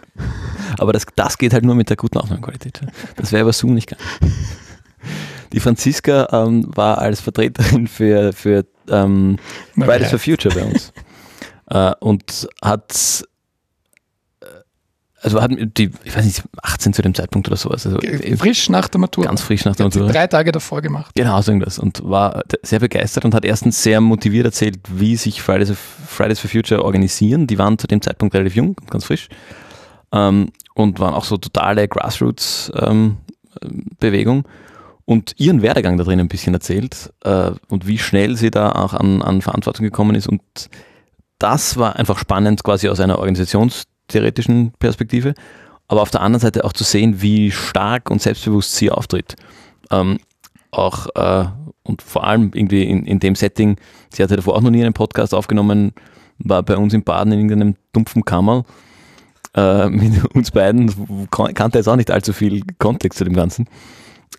[0.78, 2.80] aber das, das geht halt nur mit der guten Aufnahmequalität.
[3.16, 4.34] Das wäre über Zoom nicht gegangen.
[5.52, 9.38] Die Franziska ähm, war als Vertreterin für, für ähm,
[9.74, 10.92] Fridays for Future bei uns
[11.70, 13.24] äh, und hat
[15.22, 17.86] also hat die, ich weiß nicht, 18 zu dem Zeitpunkt oder sowas.
[17.86, 18.00] Also
[18.36, 19.28] frisch nach der Matura.
[19.28, 20.10] Ganz frisch nach der Matura.
[20.10, 21.12] Drei Tage davor gemacht.
[21.14, 21.78] Genau, so irgendwas.
[21.78, 25.72] Und war sehr begeistert und hat erstens sehr motiviert erzählt, wie sich Fridays,
[26.08, 27.46] Fridays for Future organisieren.
[27.46, 29.28] Die waren zu dem Zeitpunkt relativ jung, ganz frisch.
[30.10, 34.38] Ähm, und waren auch so totale Grassroots-Bewegung.
[34.38, 34.44] Ähm,
[35.04, 38.94] und ihren Werdegang da drin ein bisschen erzählt äh, und wie schnell sie da auch
[38.94, 40.28] an, an Verantwortung gekommen ist.
[40.28, 40.42] Und
[41.38, 45.34] das war einfach spannend, quasi aus einer Organisations- theoretischen Perspektive,
[45.88, 49.36] aber auf der anderen Seite auch zu sehen, wie stark und selbstbewusst sie auftritt.
[49.90, 50.18] Ähm,
[50.70, 51.46] auch äh,
[51.82, 53.76] und vor allem irgendwie in, in dem Setting,
[54.10, 55.92] sie hatte davor auch noch nie einen Podcast aufgenommen,
[56.38, 58.64] war bei uns im Baden in irgendeinem dumpfen Kammer
[59.54, 63.66] äh, mit uns beiden, kannte jetzt auch nicht allzu viel Kontext zu dem Ganzen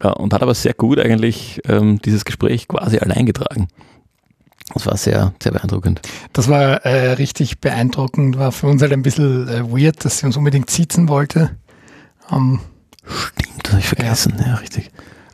[0.01, 3.67] und hat aber sehr gut eigentlich ähm, dieses Gespräch quasi allein getragen.
[4.73, 6.01] Das war sehr, sehr beeindruckend.
[6.31, 10.25] Das war äh, richtig beeindruckend, war für uns halt ein bisschen äh, weird, dass sie
[10.25, 11.51] uns unbedingt sitzen wollte.
[12.29, 12.59] Um,
[13.05, 14.47] Stimmt, das habe ich vergessen, ja.
[14.47, 14.89] ja, richtig.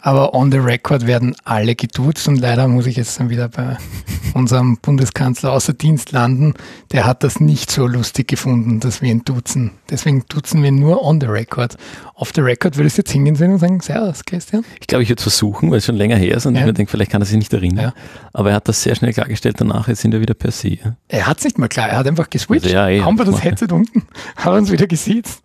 [0.10, 3.78] Aber on the record werden alle geduzt und leider muss ich jetzt dann wieder bei
[4.34, 6.56] unserem Bundeskanzler außer Dienst landen.
[6.91, 9.69] Der hat das nicht so lustig gefunden, dass wir ihn duzen.
[9.88, 11.76] Deswegen duzen wir nur on the record.
[12.15, 14.65] Off the record würdest du jetzt hingehen sehen und sagen, Servus, Christian?
[14.82, 16.62] Ich glaube, ich würde es versuchen, weil es schon länger her ist und ja.
[16.62, 17.93] ich mir denke, vielleicht kann er sich nicht erinnern.
[17.93, 17.93] Ja.
[18.34, 20.80] Aber er hat das sehr schnell klargestellt, danach jetzt sind wir wieder per se.
[21.08, 22.63] Er hat es nicht mal klar, er hat einfach geswitcht.
[22.63, 25.43] Also ja, eh, Haben wir das Headset unten, haben uns wieder gesiezt.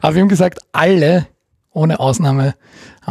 [0.00, 1.26] Aber wir haben gesagt, alle
[1.72, 2.54] ohne Ausnahme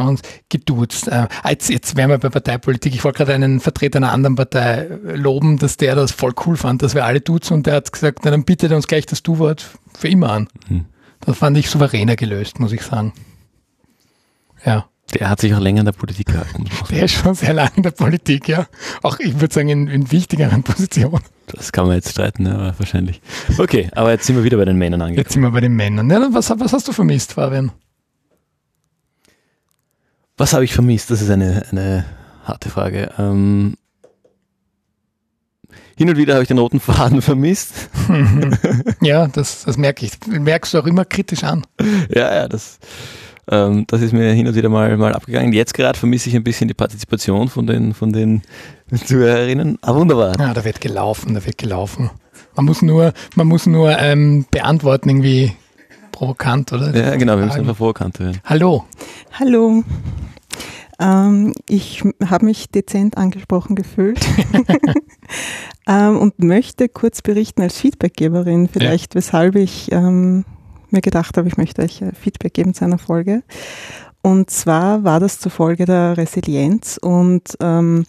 [0.04, 1.08] uns geduzt.
[1.08, 2.94] Äh, jetzt, jetzt wären wir bei Parteipolitik.
[2.94, 6.82] Ich wollte gerade einen Vertreter einer anderen Partei loben, dass der das voll cool fand,
[6.82, 9.22] dass wir alle duzen und der hat gesagt, na, dann bietet er uns gleich das
[9.22, 10.48] Du-Wort für immer an.
[10.68, 10.84] Mhm.
[11.20, 13.12] Das fand ich souveräner gelöst, muss ich sagen.
[14.64, 14.86] Ja.
[15.14, 16.66] Der hat sich auch länger in der Politik gehalten.
[16.90, 18.66] Der ist schon sehr lange in der Politik, ja.
[19.02, 21.22] Auch ich würde sagen in, in wichtigeren Positionen.
[21.46, 23.22] Das kann man jetzt streiten, ja, wahrscheinlich.
[23.56, 25.24] Okay, aber jetzt sind wir wieder bei den Männern angekommen.
[25.24, 26.10] Jetzt sind wir bei den Männern.
[26.10, 27.72] Ja, was, was hast du vermisst, Fabian?
[30.38, 31.10] Was habe ich vermisst?
[31.10, 32.04] Das ist eine, eine
[32.44, 33.10] harte Frage.
[33.18, 33.74] Ähm,
[35.96, 37.90] hin und wieder habe ich den roten Faden vermisst.
[39.02, 40.12] ja, das, das merke ich.
[40.28, 41.66] Merkst du auch immer kritisch an.
[42.08, 42.78] Ja, ja, das,
[43.50, 45.52] ähm, das ist mir hin und wieder mal, mal abgegangen.
[45.52, 48.42] Jetzt gerade vermisse ich ein bisschen die Partizipation von den, von den
[48.94, 49.78] Zuhörerinnen.
[49.82, 50.38] Ah, wunderbar.
[50.38, 52.10] Ja, da wird gelaufen, da wird gelaufen.
[52.54, 55.56] Man muss nur, man muss nur ähm, beantworten, irgendwie
[56.18, 56.94] provokant, oder?
[56.96, 58.40] Ja, genau, wir müssen einfach provokant werden.
[58.44, 58.84] Hallo.
[59.38, 59.84] Hallo.
[60.98, 64.18] Ähm, ich habe mich dezent angesprochen gefühlt
[65.88, 69.18] ähm, und möchte kurz berichten als Feedbackgeberin, vielleicht ja.
[69.18, 70.44] weshalb ich ähm,
[70.90, 73.44] mir gedacht habe, ich möchte euch äh, Feedback geben zu einer Folge.
[74.22, 78.04] Und zwar war das zur Folge der Resilienz und ähm,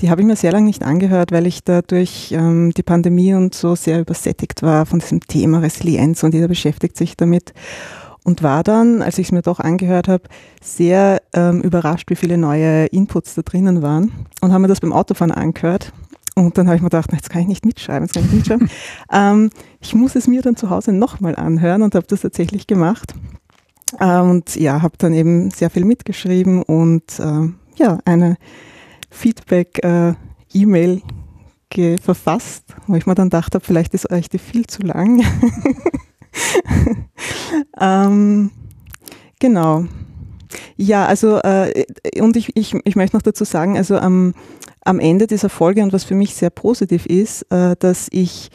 [0.00, 3.34] die habe ich mir sehr lange nicht angehört, weil ich da durch ähm, die Pandemie
[3.34, 7.54] und so sehr übersättigt war von diesem Thema Resilienz und jeder beschäftigt sich damit
[8.24, 10.24] und war dann, als ich es mir doch angehört habe,
[10.62, 14.92] sehr ähm, überrascht, wie viele neue Inputs da drinnen waren und habe mir das beim
[14.92, 15.92] Autofahren angehört.
[16.34, 18.48] Und dann habe ich mir gedacht, jetzt kann ich nicht mitschreiben, jetzt kann ich nicht
[18.48, 18.70] mitschreiben.
[19.12, 19.50] ähm,
[19.80, 23.14] ich muss es mir dann zu Hause nochmal anhören und habe das tatsächlich gemacht.
[24.00, 28.36] Ähm, und ja, habe dann eben sehr viel mitgeschrieben und äh, ja, eine
[29.10, 31.02] Feedback-E-Mail
[31.76, 35.24] äh, verfasst, wo ich mir dann gedacht habe, vielleicht ist euch die viel zu lang.
[37.80, 38.50] ähm,
[39.40, 39.84] genau.
[40.76, 41.84] Ja, also äh,
[42.20, 44.34] und ich, ich, ich möchte noch dazu sagen, also am,
[44.84, 48.50] am Ende dieser Folge und was für mich sehr positiv ist, äh, dass ich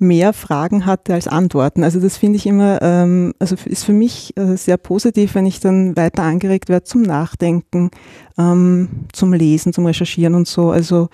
[0.00, 1.84] mehr Fragen hatte als Antworten.
[1.84, 5.60] Also das finde ich immer, ähm, also ist für mich äh, sehr positiv, wenn ich
[5.60, 7.90] dann weiter angeregt werde zum Nachdenken,
[8.38, 10.70] ähm, zum Lesen, zum Recherchieren und so.
[10.70, 11.08] Also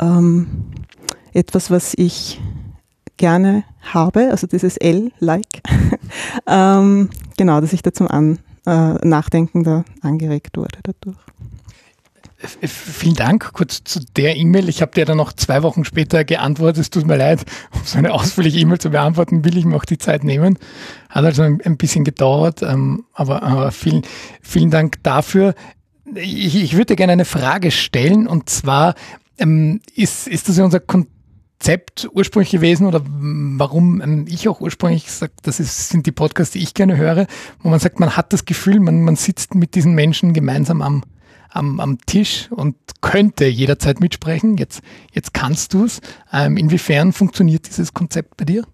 [0.00, 0.46] ähm,
[1.32, 2.40] etwas, was ich
[3.16, 5.62] gerne habe, also dieses L-like,
[6.46, 11.18] ähm, genau, dass ich da zum An äh, Nachdenken da angeregt wurde dadurch.
[12.40, 13.52] Vielen Dank.
[13.52, 14.68] Kurz zu der E-Mail.
[14.68, 16.82] Ich habe dir dann noch zwei Wochen später geantwortet.
[16.82, 19.84] Es tut mir leid, um so eine ausführliche E-Mail zu beantworten, will ich mir auch
[19.84, 20.58] die Zeit nehmen.
[21.10, 24.02] Hat also ein, bisschen gedauert, ähm, aber, aber vielen,
[24.40, 25.54] vielen Dank dafür.
[26.14, 28.94] Ich, ich würde gerne eine Frage stellen und zwar
[29.38, 31.18] ähm, ist, ist das unser Konzept
[31.58, 36.52] Konzept ursprünglich gewesen oder warum ähm, ich auch ursprünglich sage, das ist, sind die Podcasts,
[36.52, 37.26] die ich gerne höre,
[37.62, 41.02] wo man sagt, man hat das Gefühl, man, man sitzt mit diesen Menschen gemeinsam am,
[41.48, 44.56] am, am Tisch und könnte jederzeit mitsprechen.
[44.56, 44.82] Jetzt,
[45.12, 46.00] jetzt kannst du es.
[46.32, 48.64] Ähm, inwiefern funktioniert dieses Konzept bei dir?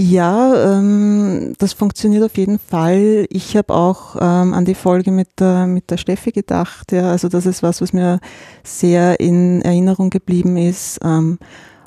[0.00, 3.26] Ja, ähm, das funktioniert auf jeden Fall.
[3.30, 6.92] Ich habe auch ähm, an die Folge mit der, mit der Steffi gedacht.
[6.92, 8.20] Ja, also das ist was, was mir
[8.62, 11.00] sehr in Erinnerung geblieben ist.
[11.02, 11.40] Ähm,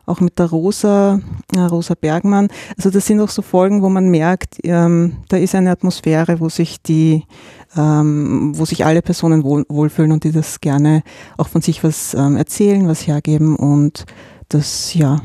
[0.05, 1.21] auch mit der Rosa,
[1.55, 2.49] äh, Rosa Bergmann.
[2.75, 6.49] Also das sind auch so Folgen, wo man merkt, ähm, da ist eine Atmosphäre, wo
[6.49, 7.23] sich die,
[7.75, 11.03] ähm, wo sich alle Personen wohl, wohlfühlen und die das gerne
[11.37, 14.05] auch von sich was ähm, erzählen, was hergeben und
[14.49, 15.21] das ja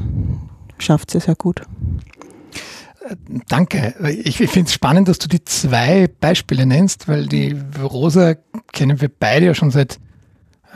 [0.78, 1.62] schafft sie sehr gut.
[3.48, 3.94] Danke.
[4.24, 8.34] Ich, ich finde es spannend, dass du die zwei Beispiele nennst, weil die Rosa
[8.72, 9.98] kennen wir beide ja schon seit äh,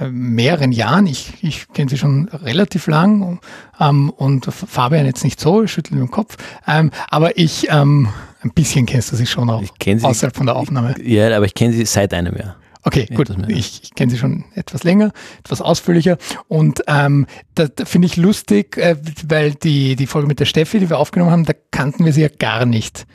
[0.08, 1.06] mehreren Jahren.
[1.06, 3.40] Ich, ich kenne sie schon relativ lang
[3.78, 6.36] ähm, und Fabian jetzt nicht so, ich schüttel den Kopf.
[6.66, 8.08] Ähm, aber ich, ähm,
[8.42, 10.94] ein bisschen kennst du sie schon auch sie, außerhalb von der Aufnahme.
[11.02, 12.56] Ja, aber ich kenne sie seit einem Jahr.
[12.82, 13.30] Okay, gut.
[13.48, 16.16] Ich, ich kenne sie schon etwas länger, etwas ausführlicher.
[16.48, 20.78] Und ähm, da, da finde ich lustig, äh, weil die, die Folge mit der Steffi,
[20.78, 23.06] die wir aufgenommen haben, da kannten wir sie ja gar nicht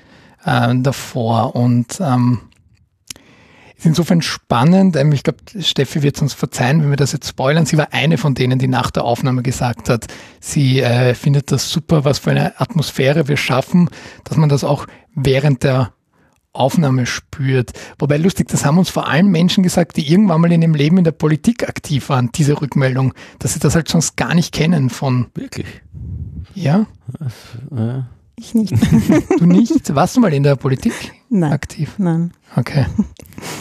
[0.45, 1.55] äh, davor.
[1.55, 2.41] Und ähm,
[3.77, 4.95] ist insofern spannend.
[4.95, 7.65] Ähm, ich glaube, Steffi wird uns verzeihen, wenn wir das jetzt spoilern.
[7.65, 10.07] Sie war eine von denen, die nach der Aufnahme gesagt hat,
[10.39, 13.89] sie äh, findet das super, was für eine Atmosphäre wir schaffen,
[14.23, 15.93] dass man das auch während der
[16.55, 17.71] Aufnahme spürt.
[17.99, 20.97] Wobei lustig, das haben uns vor allem Menschen gesagt, die irgendwann mal in ihrem Leben
[20.97, 24.89] in der Politik aktiv waren, diese Rückmeldung, dass sie das halt sonst gar nicht kennen
[24.89, 25.27] von.
[25.35, 25.67] Wirklich?
[26.53, 26.85] Ja?
[27.75, 28.07] ja.
[28.37, 28.73] Ich nicht.
[29.39, 29.93] Du nicht?
[29.95, 30.93] Warst du mal in der Politik
[31.39, 31.95] nein, aktiv?
[31.97, 32.31] Nein.
[32.55, 32.85] Okay.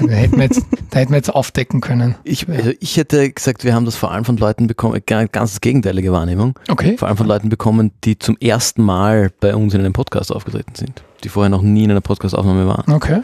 [0.00, 2.14] Da hätten wir jetzt, da hätten wir jetzt aufdecken können.
[2.24, 5.60] Ich, also ich hätte gesagt, wir haben das vor allem von Leuten bekommen, ganz das
[5.60, 6.58] gegenteilige Wahrnehmung.
[6.68, 6.96] Okay.
[6.96, 10.74] Vor allem von Leuten bekommen, die zum ersten Mal bei uns in einem Podcast aufgetreten
[10.74, 12.92] sind, die vorher noch nie in einer Podcast-Aufnahme waren.
[12.92, 13.22] Okay.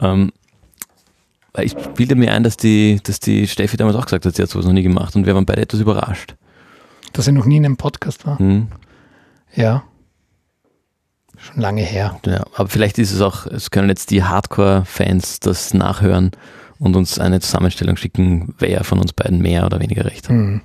[0.00, 0.32] Ähm,
[1.62, 4.50] ich bilde mir ein, dass die, dass die Steffi damals auch gesagt hat, sie hat
[4.50, 6.34] sowas noch nie gemacht und wir waren beide etwas überrascht.
[7.12, 8.38] Dass sie noch nie in einem Podcast war?
[8.38, 8.66] Hm.
[9.54, 9.84] Ja.
[11.44, 12.18] Schon lange her.
[12.24, 16.30] Ja, aber vielleicht ist es auch, es können jetzt die Hardcore-Fans das nachhören
[16.78, 20.36] und uns eine Zusammenstellung schicken, wer von uns beiden mehr oder weniger recht hat.
[20.36, 20.62] Mhm.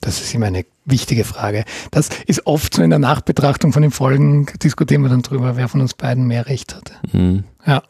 [0.00, 1.64] Das ist immer eine wichtige Frage.
[1.90, 5.68] Das ist oft so in der Nachbetrachtung von den Folgen, diskutieren wir dann drüber, wer
[5.68, 6.94] von uns beiden mehr Recht hatte.
[7.12, 7.44] Mhm.
[7.66, 7.82] Ja,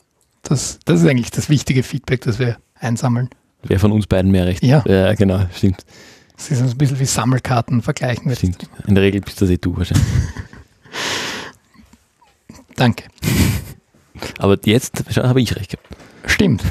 [0.42, 3.30] das, das ist eigentlich das wichtige Feedback, das wir einsammeln.
[3.62, 4.86] Wer von uns beiden mehr Recht hat.
[4.86, 5.84] Ja, genau, stimmt.
[6.36, 8.34] Das ist ein bisschen wie Sammelkarten vergleichen.
[8.34, 8.68] Stimmt.
[8.86, 10.06] In der Regel bist das eh du wahrscheinlich.
[12.76, 13.04] Danke.
[14.38, 15.88] Aber jetzt habe ich recht gehabt.
[16.26, 16.62] Stimmt.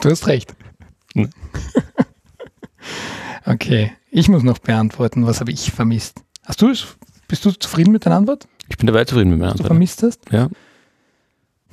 [0.00, 0.54] Du hast recht.
[3.44, 6.22] Okay, ich muss noch beantworten, was habe ich vermisst?
[6.44, 6.96] Hast du es?
[7.28, 8.46] Bist du zufrieden mit deiner Antwort?
[8.68, 9.66] Ich bin dabei zufrieden mit meiner Antwort.
[9.66, 10.20] Du vermisst hast?
[10.30, 10.48] Ja.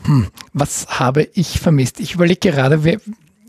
[0.04, 2.00] Hm, was habe ich vermisst?
[2.00, 3.00] Ich überlege gerade, wir,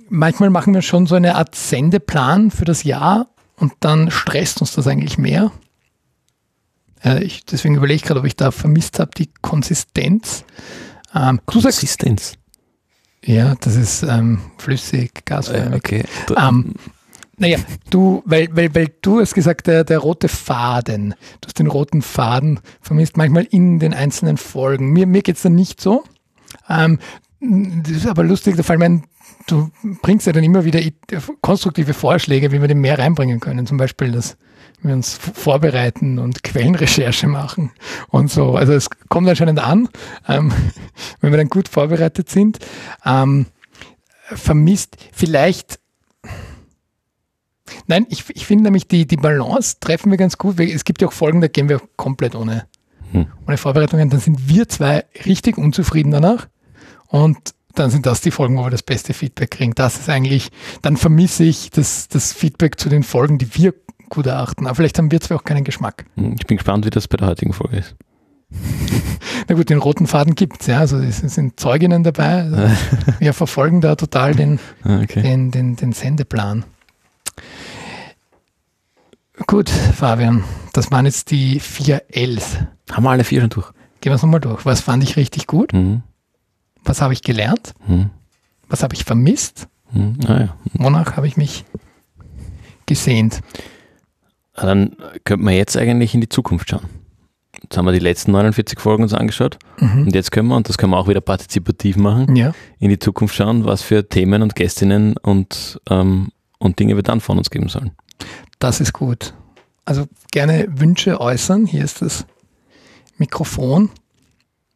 [0.09, 4.73] manchmal machen wir schon so eine Art Sendeplan für das Jahr und dann stresst uns
[4.73, 5.53] das eigentlich mehr.
[7.05, 10.45] Äh, ich, deswegen überlege ich gerade, ob ich da vermisst habe, die Konsistenz.
[11.15, 12.35] Ähm, Konsistenz?
[13.25, 15.73] ja, das ist ähm, flüssig, gasförmig.
[15.73, 16.05] Äh, okay.
[16.37, 16.75] Ähm,
[17.37, 17.59] naja,
[17.89, 22.03] du, weil, weil, weil du hast gesagt, der, der rote Faden, du hast den roten
[22.03, 24.93] Faden vermisst, manchmal in den einzelnen Folgen.
[24.93, 26.05] Mir, mir geht es dann nicht so.
[26.69, 26.99] Ähm,
[27.41, 29.03] das ist aber lustig, da fallen mir
[29.47, 29.71] du
[30.03, 30.81] bringst ja dann immer wieder
[31.41, 33.67] konstruktive Vorschläge, wie wir den mehr reinbringen können.
[33.67, 34.37] Zum Beispiel, dass
[34.83, 37.71] wir uns vorbereiten und Quellenrecherche machen
[38.09, 38.57] und so.
[38.57, 39.89] Also es kommt anscheinend an,
[40.29, 40.53] ähm,
[41.21, 42.59] wenn wir dann gut vorbereitet sind.
[43.05, 43.47] Ähm,
[44.23, 45.79] vermisst vielleicht
[47.87, 50.59] Nein, ich, ich finde nämlich die, die Balance treffen wir ganz gut.
[50.59, 52.67] Es gibt ja auch Folgen, da gehen wir komplett ohne,
[53.13, 53.27] hm.
[53.47, 54.11] ohne Vorbereitungen.
[54.11, 56.49] Dann sind wir zwei richtig unzufrieden danach.
[57.11, 59.75] Und dann sind das die Folgen, wo wir das beste Feedback kriegen.
[59.75, 60.51] Das ist eigentlich,
[60.83, 63.75] dann vermisse ich das, das Feedback zu den Folgen, die wir
[64.09, 64.67] gut erachten.
[64.67, 66.05] Aber vielleicht haben wir zwar auch keinen Geschmack.
[66.17, 67.95] Hm, ich bin gespannt, wie das bei der heutigen Folge ist.
[69.49, 70.79] Na gut, den roten Faden gibt es, ja.
[70.79, 72.43] Also es sind Zeuginnen dabei.
[72.43, 72.59] Also
[73.19, 75.23] wir verfolgen da total den, ah, okay.
[75.23, 76.65] den, den, den Sendeplan.
[79.47, 82.59] Gut, Fabian, das waren jetzt die vier Ls.
[82.93, 83.71] Haben wir alle vier schon durch?
[84.01, 84.67] Gehen wir es nochmal durch.
[84.67, 85.73] Was fand ich richtig gut?
[85.73, 86.03] Mhm.
[86.85, 87.75] Was habe ich gelernt?
[87.87, 88.11] Mhm.
[88.69, 89.69] Was habe ich vermisst?
[89.93, 90.19] Mhm.
[90.27, 90.57] Ah, ja.
[90.75, 91.65] Wonach habe ich mich
[92.87, 93.41] gesehnt?
[94.55, 96.89] Dann könnte man jetzt eigentlich in die Zukunft schauen.
[97.63, 100.07] Jetzt haben wir die letzten 49 Folgen uns angeschaut mhm.
[100.07, 102.53] und jetzt können wir, und das können wir auch wieder partizipativ machen, ja.
[102.79, 106.29] in die Zukunft schauen, was für Themen und Gästinnen und, ähm,
[106.59, 107.93] und Dinge wir dann von uns geben sollen.
[108.59, 109.35] Das ist gut.
[109.85, 111.67] Also gerne Wünsche äußern.
[111.67, 112.27] Hier ist das
[113.19, 113.91] Mikrofon.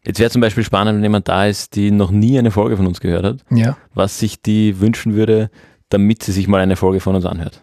[0.06, 2.86] Jetzt wäre zum Beispiel spannend, wenn jemand da ist, die noch nie eine Folge von
[2.86, 3.76] uns gehört hat, ja.
[3.94, 5.50] was sich die wünschen würde,
[5.88, 7.62] damit sie sich mal eine Folge von uns anhört.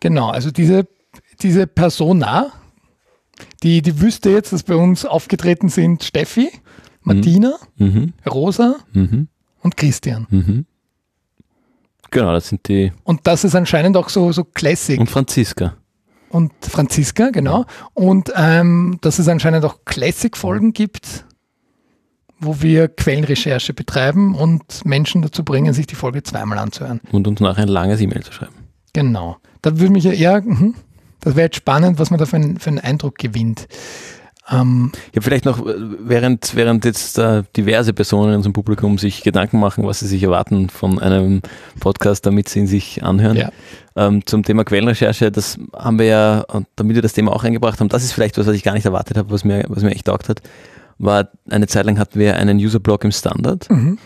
[0.00, 0.86] Genau, also diese,
[1.40, 2.52] diese Persona,
[3.62, 6.50] die, die wüsste jetzt, dass bei uns aufgetreten sind Steffi,
[7.02, 7.86] Martina, mhm.
[7.86, 8.12] mhm.
[8.28, 9.28] Rosa mhm.
[9.62, 10.26] und Christian.
[10.30, 10.66] Mhm.
[12.10, 12.92] Genau, das sind die.
[13.04, 14.98] Und das ist anscheinend auch so, so Classic.
[14.98, 15.76] Und Franziska.
[16.28, 17.66] Und Franziska, genau.
[17.94, 21.24] Und ähm, dass es anscheinend auch Classic-Folgen gibt,
[22.40, 27.00] wo wir Quellenrecherche betreiben und Menschen dazu bringen, sich die Folge zweimal anzuhören.
[27.12, 28.54] Und uns nachher ein langes E-Mail zu schreiben.
[28.92, 29.36] Genau.
[29.62, 30.72] Da würde mich ja eher, mh,
[31.20, 33.68] das wäre jetzt spannend, was man da für, ein, für einen Eindruck gewinnt.
[34.50, 39.22] Ähm, ja, vielleicht noch, äh, während, während jetzt äh, diverse Personen in unserem Publikum sich
[39.22, 41.42] Gedanken machen, was sie sich erwarten von einem
[41.78, 43.36] Podcast, damit sie ihn sich anhören.
[43.36, 43.50] Ja.
[43.94, 47.88] Ähm, zum Thema Quellenrecherche, das haben wir ja, damit wir das Thema auch eingebracht haben,
[47.88, 50.06] das ist vielleicht was, was ich gar nicht erwartet habe, was mir, was mir echt
[50.06, 50.40] taugt hat
[51.00, 53.98] war eine Zeit lang hatten wir einen User-Blog im Standard, mhm.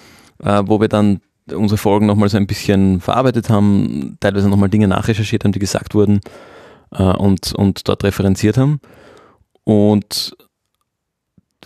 [0.42, 1.20] äh, wo wir dann
[1.52, 5.94] unsere Folgen nochmal so ein bisschen verarbeitet haben, teilweise nochmal Dinge nachrecherchiert haben, die gesagt
[5.94, 6.20] wurden
[6.92, 8.80] äh, und, und dort referenziert haben.
[9.64, 10.36] Und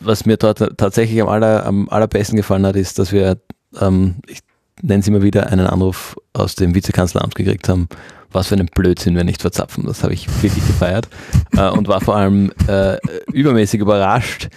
[0.01, 3.39] was mir dort tatsächlich am, aller, am allerbesten gefallen hat, ist, dass wir,
[3.81, 4.41] ähm, ich
[4.81, 7.89] nenne es immer wieder, einen Anruf aus dem Vizekanzleramt gekriegt haben,
[8.31, 9.85] was für einen Blödsinn wir nicht verzapfen.
[9.85, 11.09] Das habe ich wirklich gefeiert
[11.57, 12.97] äh, und war vor allem äh,
[13.33, 14.49] übermäßig überrascht,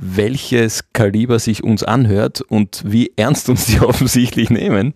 [0.00, 4.94] welches Kaliber sich uns anhört und wie ernst uns die offensichtlich nehmen,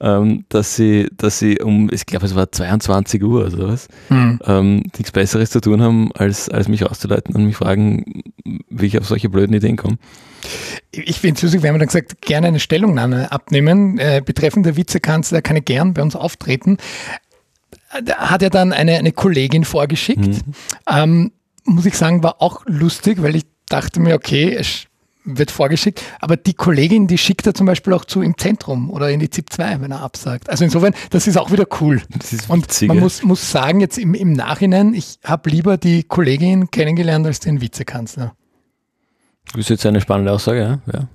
[0.00, 4.40] ähm, dass sie, dass sie um, ich glaube, es war 22 Uhr oder sowas, mhm.
[4.44, 8.22] ähm, nichts Besseres zu tun haben, als, als mich auszuleiten und mich fragen,
[8.68, 9.98] wie ich auf solche blöden Ideen komme.
[10.90, 13.98] Ich finde es lustig, wir haben dann gesagt, gerne eine Stellungnahme abnehmen.
[13.98, 16.78] Äh, betreffend der Vizekanzler kann er gern bei uns auftreten.
[17.90, 20.26] Hat er dann eine, eine Kollegin vorgeschickt.
[20.26, 20.42] Mhm.
[20.90, 21.32] Ähm,
[21.64, 24.86] muss ich sagen, war auch lustig, weil ich dachte mir, okay, es
[25.24, 29.10] wird vorgeschickt, aber die Kollegin, die schickt er zum Beispiel auch zu im Zentrum oder
[29.10, 30.50] in die ZIP 2, wenn er absagt.
[30.50, 32.02] Also insofern, das ist auch wieder cool.
[32.48, 37.26] Und man muss, muss sagen, jetzt im, im Nachhinein, ich habe lieber die Kollegin kennengelernt
[37.26, 38.34] als den Vizekanzler.
[39.52, 40.92] Das ist jetzt eine spannende Aussage, ja.
[40.92, 41.08] ja.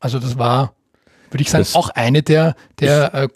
[0.00, 0.74] Also das war,
[1.34, 3.28] würde ich sagen, das auch eine der, der äh,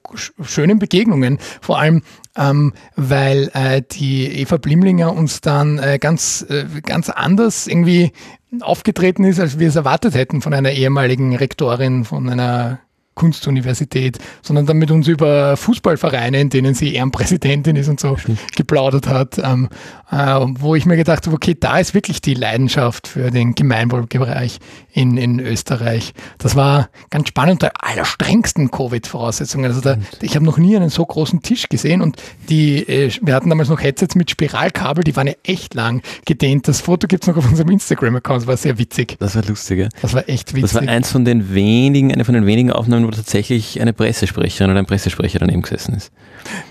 [0.43, 1.39] schönen Begegnungen.
[1.61, 2.03] Vor allem,
[2.37, 8.13] ähm, weil äh, die Eva Blimlinger uns dann äh, ganz, äh, ganz anders irgendwie
[8.61, 12.79] aufgetreten ist, als wir es erwartet hätten von einer ehemaligen Rektorin von einer
[13.19, 18.39] Kunstuniversität, sondern dann mit uns über Fußballvereine, in denen sie Ehrenpräsidentin ist und so Stimmt.
[18.57, 19.69] geplaudert hat, ähm,
[20.11, 24.59] äh, wo ich mir gedacht habe, okay, da ist wirklich die Leidenschaft für den Gemeinwohlbereich
[24.93, 26.13] in, in Österreich.
[26.39, 29.67] Das war ganz spannend unter allerstrengsten Covid-Voraussetzungen.
[29.67, 32.17] Also da, ich habe noch nie einen so großen Tisch gesehen und
[32.49, 36.69] die, äh, wir hatten damals noch Headsets mit Spiralkabel, die waren ja echt lang gedehnt.
[36.69, 39.17] Das Foto gibt es noch auf unserem Instagram-Account, das war sehr witzig.
[39.19, 39.89] Das war lustig, ja?
[40.01, 40.63] Das war echt witzig.
[40.63, 44.71] Das war eins von den wenigen, eine von den wenigen Aufnahmen, wo tatsächlich eine Pressesprecherin
[44.71, 46.13] oder ein Pressesprecher daneben gesessen ist.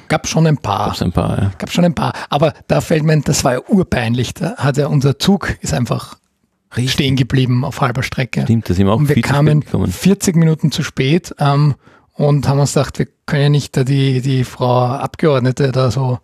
[0.07, 0.87] Gab schon ein paar.
[0.87, 1.51] Gab's ein paar, ja.
[1.57, 2.13] Gab schon ein paar.
[2.29, 4.33] Aber da fällt mir, das war ja urpeinlich.
[4.35, 6.17] Da hat ja unser Zug ist einfach
[6.75, 6.93] Richtig.
[6.93, 8.43] stehen geblieben auf halber Strecke.
[8.43, 11.75] Stimmt, das sind wir auch und wir kamen 40 Minuten zu spät ähm,
[12.13, 16.19] und haben uns gedacht, wir können ja nicht da die, die Frau Abgeordnete da so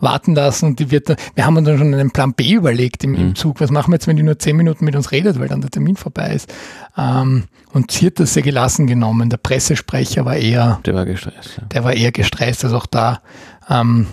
[0.00, 3.14] warten lassen und die wird, wir haben uns dann schon einen Plan B überlegt im,
[3.14, 3.34] im mhm.
[3.34, 3.60] Zug.
[3.60, 5.70] Was machen wir jetzt, wenn die nur zehn Minuten mit uns redet, weil dann der
[5.70, 6.52] Termin vorbei ist?
[6.96, 9.30] Ähm, und sie hat das sehr gelassen genommen.
[9.30, 11.58] Der Pressesprecher war eher, der war gestresst.
[11.58, 11.64] Ja.
[11.64, 12.64] Der war eher gestresst.
[12.64, 13.20] Also auch da
[13.68, 14.06] ähm,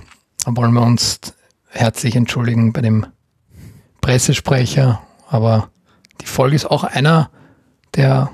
[0.45, 1.19] wollen wir uns
[1.69, 3.05] herzlich entschuldigen bei dem
[4.01, 5.01] Pressesprecher.
[5.27, 5.69] Aber
[6.21, 7.29] die Folge ist auch einer
[7.95, 8.31] der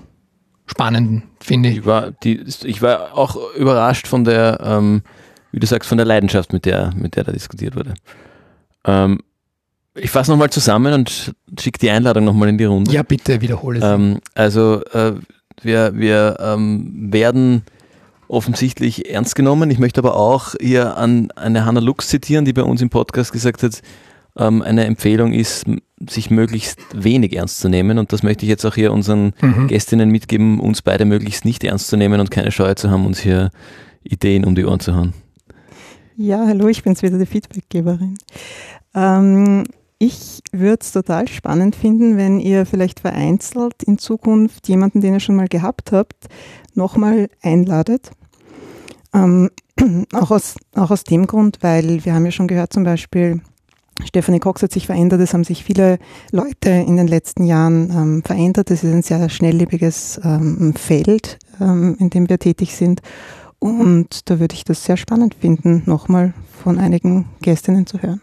[0.65, 1.77] spannenden, finde ich.
[1.79, 5.03] Ich war, die, ich war auch überrascht von der, ähm,
[5.51, 7.93] wie du sagst, von der Leidenschaft, mit der, mit der da diskutiert wurde.
[8.85, 9.19] Ähm,
[9.95, 12.91] ich fasse nochmal zusammen und schicke die Einladung nochmal in die Runde.
[12.91, 13.85] Ja, bitte wiederhole es.
[13.85, 15.13] Ähm, also äh,
[15.61, 17.63] wir, wir ähm, werden
[18.27, 19.69] offensichtlich ernst genommen.
[19.69, 23.33] Ich möchte aber auch hier an eine Hannah Lux zitieren, die bei uns im Podcast
[23.33, 23.81] gesagt hat,
[24.37, 25.65] ähm, eine Empfehlung ist,
[26.09, 27.97] sich möglichst wenig ernst zu nehmen.
[27.97, 29.67] Und das möchte ich jetzt auch hier unseren mhm.
[29.67, 33.19] Gästinnen mitgeben, uns beide möglichst nicht ernst zu nehmen und keine Scheu zu haben, uns
[33.19, 33.51] hier
[34.03, 35.13] Ideen um die Ohren zu hauen.
[36.21, 38.15] Ja, hallo, ich bin's wieder, die Feedbackgeberin.
[38.93, 39.63] Ähm,
[39.97, 45.19] ich würde es total spannend finden, wenn ihr vielleicht vereinzelt in Zukunft jemanden, den ihr
[45.19, 46.27] schon mal gehabt habt,
[46.75, 48.11] nochmal einladet.
[49.15, 49.49] Ähm,
[50.13, 53.41] auch, aus, auch aus dem Grund, weil wir haben ja schon gehört, zum Beispiel,
[54.05, 55.97] Stephanie Cox hat sich verändert, es haben sich viele
[56.31, 58.69] Leute in den letzten Jahren ähm, verändert.
[58.69, 63.01] Es ist ein sehr schnelllebiges ähm, Feld, ähm, in dem wir tätig sind.
[63.61, 66.33] Und da würde ich das sehr spannend finden, nochmal
[66.63, 68.19] von einigen Gästinnen zu hören.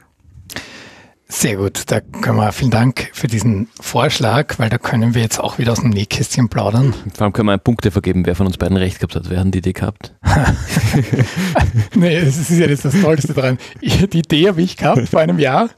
[1.28, 5.38] Sehr gut, da können wir, vielen Dank für diesen Vorschlag, weil da können wir jetzt
[5.38, 6.92] auch wieder aus dem Nähkästchen plaudern.
[7.14, 9.30] Vor allem können wir Punkte vergeben, wer von uns beiden recht gehabt hat.
[9.30, 10.16] Wer hat die Idee gehabt?
[11.94, 13.58] nee, das ist ja jetzt das Tollste daran.
[13.80, 15.70] Die Idee habe ich gehabt vor einem Jahr,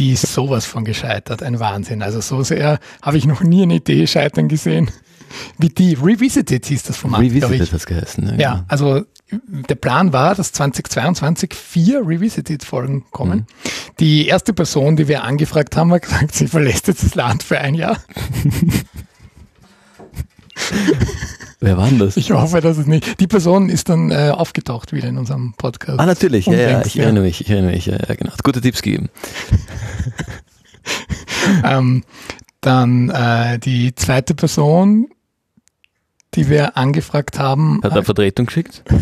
[0.00, 2.02] die ist sowas von gescheitert, ein Wahnsinn.
[2.02, 4.90] Also so sehr habe ich noch nie eine Idee scheitern gesehen
[5.58, 7.20] wie die Revisited hieß das Format.
[7.20, 8.26] Revisited hat das geheißen.
[8.26, 8.64] Ja, ja, genau.
[8.68, 13.40] also der Plan war, dass 2022 vier Revisited-Folgen kommen.
[13.40, 13.46] Mhm.
[13.98, 17.58] Die erste Person, die wir angefragt haben, hat gesagt, sie verlässt jetzt das Land für
[17.58, 17.98] ein Jahr.
[21.60, 22.16] Wer war denn das?
[22.16, 23.18] Ich hoffe, dass es nicht.
[23.18, 25.98] Die Person ist dann äh, aufgetaucht wieder in unserem Podcast.
[25.98, 28.32] Ah, natürlich, ja, ja, ich erinnere mich, ich erinnere mich, ja, ja genau.
[28.32, 29.08] Hat gute Tipps gegeben.
[31.64, 32.04] ähm,
[32.60, 35.08] dann äh, die zweite Person
[36.36, 37.80] die wir angefragt haben.
[37.82, 38.84] Hat er Vertretung geschickt?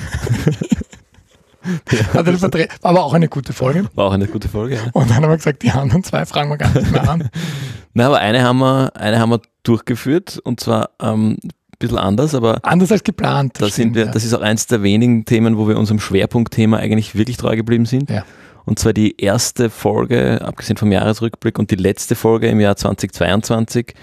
[2.12, 3.88] Hat er Vertre aber auch eine gute Folge.
[3.94, 4.82] War auch eine gute Folge, ja.
[4.92, 7.30] Und dann haben wir gesagt, die anderen zwei fragen wir gar nicht mehr an.
[7.94, 12.34] Na, aber eine haben wir, eine haben wir durchgeführt und zwar ähm, ein bisschen anders,
[12.34, 12.58] aber.
[12.62, 13.54] Anders als geplant.
[13.54, 14.12] Das, stimmt, sind wir, ja.
[14.12, 17.86] das ist auch eins der wenigen Themen, wo wir unserem Schwerpunktthema eigentlich wirklich treu geblieben
[17.86, 18.10] sind.
[18.10, 18.24] Ja.
[18.66, 23.94] Und zwar die erste Folge, abgesehen vom Jahresrückblick, und die letzte Folge im Jahr 2022.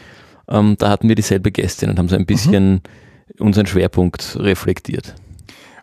[0.47, 2.81] Ähm, da hatten wir dieselbe Gästin und haben so ein bisschen mhm
[3.39, 5.15] unseren Schwerpunkt reflektiert.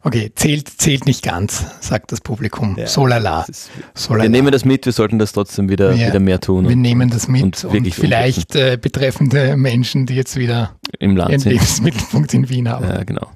[0.03, 2.77] Okay, zählt, zählt nicht ganz, sagt das Publikum.
[2.79, 3.45] Ja, so lala.
[3.49, 4.23] Ist, so lala.
[4.23, 6.69] Wir nehmen das mit, wir sollten das trotzdem wieder, ja, wieder mehr tun.
[6.69, 11.31] Wir nehmen das mit und, und vielleicht äh, betreffende Menschen, die jetzt wieder im Land
[11.31, 11.53] ihren sind.
[11.53, 12.85] Lebensmittelpunkt in Wien haben.
[12.89, 13.27] Ja, genau.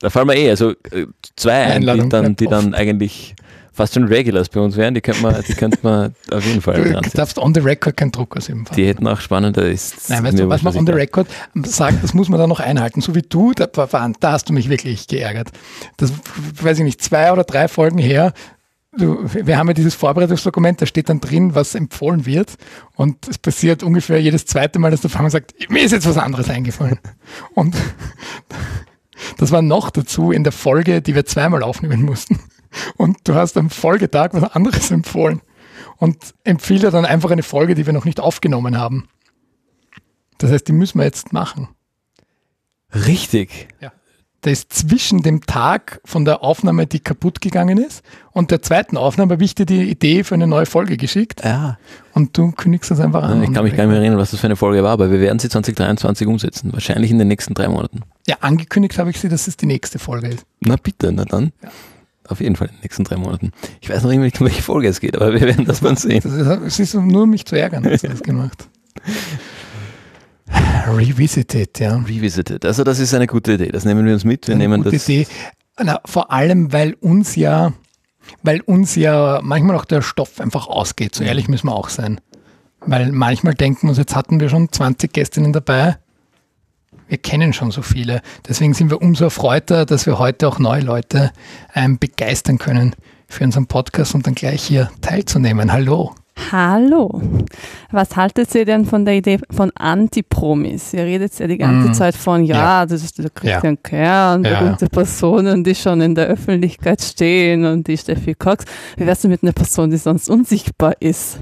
[0.00, 3.34] Da fallen wir eh, also äh, zwei ein, die dann, die dann eigentlich
[3.74, 6.82] fast schon Regulars bei uns wären, die könnte man, die könnte man auf jeden Fall.
[7.02, 10.08] Du darfst on the record kein Druck aus ihm Die hätten auch spannender ist.
[10.08, 11.26] Nein, weißt du, was man on the record
[11.64, 13.00] sagt, das muss man dann noch einhalten.
[13.00, 15.48] So wie du, da, da hast du mich wirklich geärgert.
[15.96, 16.12] Das,
[16.62, 18.32] weiß ich nicht, zwei oder drei Folgen her,
[18.96, 22.54] Du, wir haben ja dieses Vorbereitungsdokument, da steht dann drin, was empfohlen wird.
[22.94, 26.16] Und es passiert ungefähr jedes zweite Mal, dass der Fahrer sagt, mir ist jetzt was
[26.16, 27.00] anderes eingefallen.
[27.54, 27.74] Und
[29.38, 32.38] das war noch dazu in der Folge, die wir zweimal aufnehmen mussten
[32.96, 35.40] und du hast am Folgetag was anderes empfohlen
[35.98, 39.08] und empfiehlt dann einfach eine Folge, die wir noch nicht aufgenommen haben.
[40.38, 41.68] Das heißt, die müssen wir jetzt machen.
[42.94, 43.68] Richtig.
[43.80, 43.92] Ja.
[44.44, 48.02] Da ist zwischen dem Tag von der Aufnahme, die kaputt gegangen ist,
[48.32, 51.42] und der zweiten Aufnahme habe ich dir die Idee für eine neue Folge geschickt.
[51.42, 51.78] Ja.
[52.12, 53.42] Und du kündigst das einfach an.
[53.42, 55.18] Ich kann mich gar nicht mehr erinnern, was das für eine Folge war, aber wir
[55.18, 56.74] werden sie 2023 umsetzen.
[56.74, 58.02] Wahrscheinlich in den nächsten drei Monaten.
[58.26, 60.44] Ja, angekündigt habe ich sie, dass es die nächste Folge ist.
[60.60, 61.52] Na bitte, na dann.
[61.62, 61.70] Ja.
[62.28, 63.52] Auf jeden Fall in den nächsten drei Monaten.
[63.80, 66.22] Ich weiß noch nicht, um welche Folge es geht, aber wir werden das mal sehen.
[66.66, 68.68] Es ist nur, um mich zu ärgern, hast du das gemacht.
[70.86, 71.96] Revisited, ja.
[71.96, 72.64] Revisited.
[72.64, 73.68] Also das ist eine gute Idee.
[73.68, 74.46] Das nehmen wir uns mit.
[74.48, 75.08] Wir eine nehmen gute das.
[75.08, 75.26] Idee.
[75.82, 77.72] Na, vor allem, weil uns ja,
[78.42, 81.14] weil uns ja manchmal auch der Stoff einfach ausgeht.
[81.14, 82.20] So ehrlich müssen wir auch sein.
[82.80, 85.96] Weil manchmal denken wir uns, jetzt hatten wir schon 20 Gästinnen dabei
[87.08, 88.22] wir kennen schon so viele.
[88.48, 91.30] Deswegen sind wir umso erfreuter, dass wir heute auch neue Leute
[91.74, 92.94] ähm, begeistern können
[93.28, 95.72] für unseren Podcast und dann gleich hier teilzunehmen.
[95.72, 96.14] Hallo.
[96.50, 97.22] Hallo.
[97.92, 100.92] Was haltet ihr denn von der Idee von Antipromis?
[100.92, 101.94] Ihr redet ja die ganze mm.
[101.94, 103.80] Zeit von, ja, ja, das ist der Christian ja.
[103.82, 104.88] Kern, berühmte ja.
[104.88, 108.64] Personen, die schon in der Öffentlichkeit stehen und die Steffi Cox.
[108.96, 111.38] Wie wär's denn mit einer Person, die sonst unsichtbar ist?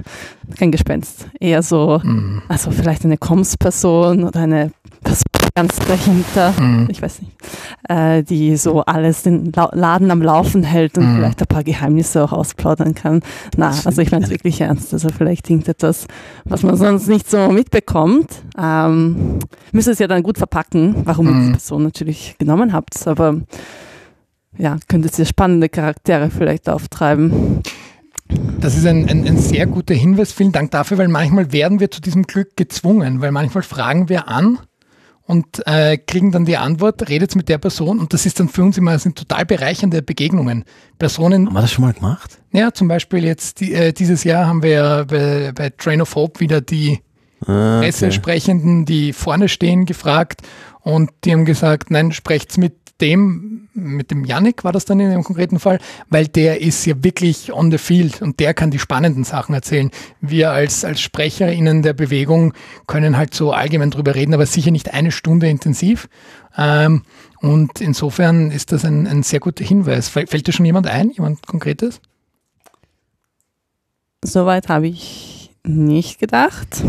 [0.59, 1.27] Kein Gespenst.
[1.41, 2.43] Eher so, mm.
[2.49, 5.23] also vielleicht eine Koms-Person oder eine Person
[5.55, 6.89] ganz dahinter, mhm.
[6.91, 7.33] ich weiß nicht,
[7.89, 11.17] äh, die so alles den La Laden am Laufen hält und mhm.
[11.17, 13.21] vielleicht ein paar Geheimnisse auch ausplaudern kann.
[13.57, 14.93] Na, also ich meine es wirklich ernst.
[14.93, 16.07] Also vielleicht irgendetwas,
[16.45, 18.43] was man sonst nicht so mitbekommt.
[18.59, 19.39] Ähm,
[19.73, 21.33] müsst es ja dann gut verpacken, warum mhm.
[21.33, 23.07] ihr die Person natürlich genommen habt.
[23.07, 23.41] Aber
[24.57, 27.63] ja, könntet ihr spannende Charaktere vielleicht auftreiben.
[28.61, 30.33] Das ist ein, ein, ein, sehr guter Hinweis.
[30.33, 34.29] Vielen Dank dafür, weil manchmal werden wir zu diesem Glück gezwungen, weil manchmal fragen wir
[34.29, 34.59] an
[35.27, 38.63] und äh, kriegen dann die Antwort, redet mit der Person und das ist dann für
[38.63, 40.65] uns immer sind total bereichernde Begegnungen.
[40.99, 41.47] Personen.
[41.47, 42.39] Haben wir das schon mal gemacht?
[42.53, 46.15] Ja, zum Beispiel jetzt die, äh, dieses Jahr haben wir ja bei, bei Train of
[46.15, 47.01] Hope wieder die
[47.47, 47.87] ah, okay.
[47.87, 50.43] Pressesprechenden, die vorne stehen, gefragt
[50.81, 55.11] und die haben gesagt, nein, sprecht's mit dem, mit dem Yannick war das dann in
[55.11, 55.79] dem konkreten Fall,
[56.09, 59.91] weil der ist ja wirklich on the field und der kann die spannenden Sachen erzählen.
[60.21, 62.55] Wir als, als SprecherInnen der Bewegung
[62.87, 66.09] können halt so allgemein drüber reden, aber sicher nicht eine Stunde intensiv.
[66.57, 67.03] Ähm,
[67.41, 70.09] und insofern ist das ein, ein sehr guter Hinweis.
[70.09, 72.01] Fällt dir schon jemand ein, jemand Konkretes?
[74.25, 76.83] Soweit habe ich nicht gedacht.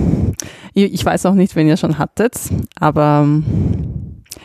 [0.74, 2.36] Ich weiß auch nicht, wenn ihr schon hattet,
[2.80, 3.28] aber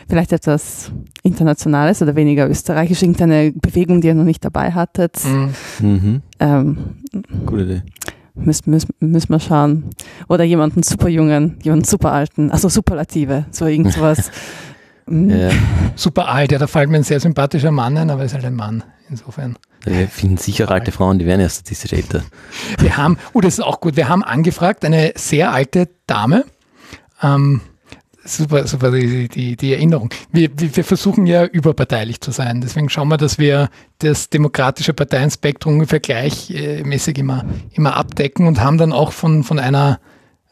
[0.09, 0.91] vielleicht etwas
[1.23, 5.17] Internationales oder weniger österreichisch, irgendeine Bewegung, die ihr noch nicht dabei hattet.
[5.25, 5.53] Mhm.
[5.81, 6.23] mhm.
[6.41, 6.79] Ähm,
[7.47, 7.83] Gute Idee.
[8.35, 9.91] Müssen, müssen, müssen wir schauen.
[10.29, 14.31] Oder jemanden super jungen, jemanden super alten, also Superlative, so irgendwas.
[15.07, 15.31] Mhm.
[15.31, 15.51] ja.
[15.97, 18.45] Super alt, ja, da fällt mir ein sehr sympathischer Mann ein, aber er ist halt
[18.45, 19.57] ein Mann, insofern.
[19.85, 22.23] Wir finden sicher alte Frauen, die werden ja statistisch älter.
[22.79, 26.45] Wir haben, oh, das ist auch gut, wir haben angefragt, eine sehr alte Dame,
[27.23, 27.61] ähm,
[28.37, 30.11] super, super die, die, die Erinnerung.
[30.33, 32.61] Wir, wir versuchen ja überparteilich zu sein.
[32.61, 33.69] Deswegen schauen wir, dass wir
[33.99, 40.01] das demokratische Parteienspektrum ungefähr gleichmäßig immer, immer abdecken und haben dann auch von, von einer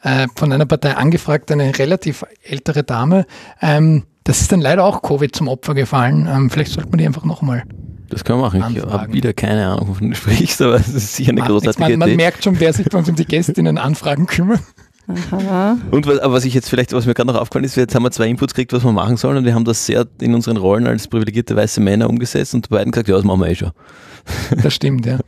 [0.03, 3.27] äh, von einer Partei angefragt, eine relativ ältere Dame.
[3.61, 6.29] Ähm, das ist dann leider auch Covid zum Opfer gefallen.
[6.31, 7.65] Ähm, vielleicht sollte man die einfach nochmal
[8.09, 8.77] das können wir machen.
[8.77, 11.81] Ich habe wieder keine Ahnung, wovon du sprichst, aber es ist sicher eine Ach, großartige
[11.81, 11.97] man, Idee.
[11.99, 14.61] Man merkt schon, wer sich bei uns um die Gästinnen Anfragen kümmert.
[15.09, 15.79] Aha.
[15.91, 18.11] Und was, was ich jetzt vielleicht, was mir gerade noch aufgefallen ist, jetzt haben wir
[18.11, 20.87] zwei Inputs gekriegt, was wir machen sollen und wir haben das sehr in unseren Rollen
[20.87, 23.73] als privilegierte weiße Männer umgesetzt und beiden gesagt, ja, das machen wir eh schon.
[24.63, 25.19] Das stimmt, ja.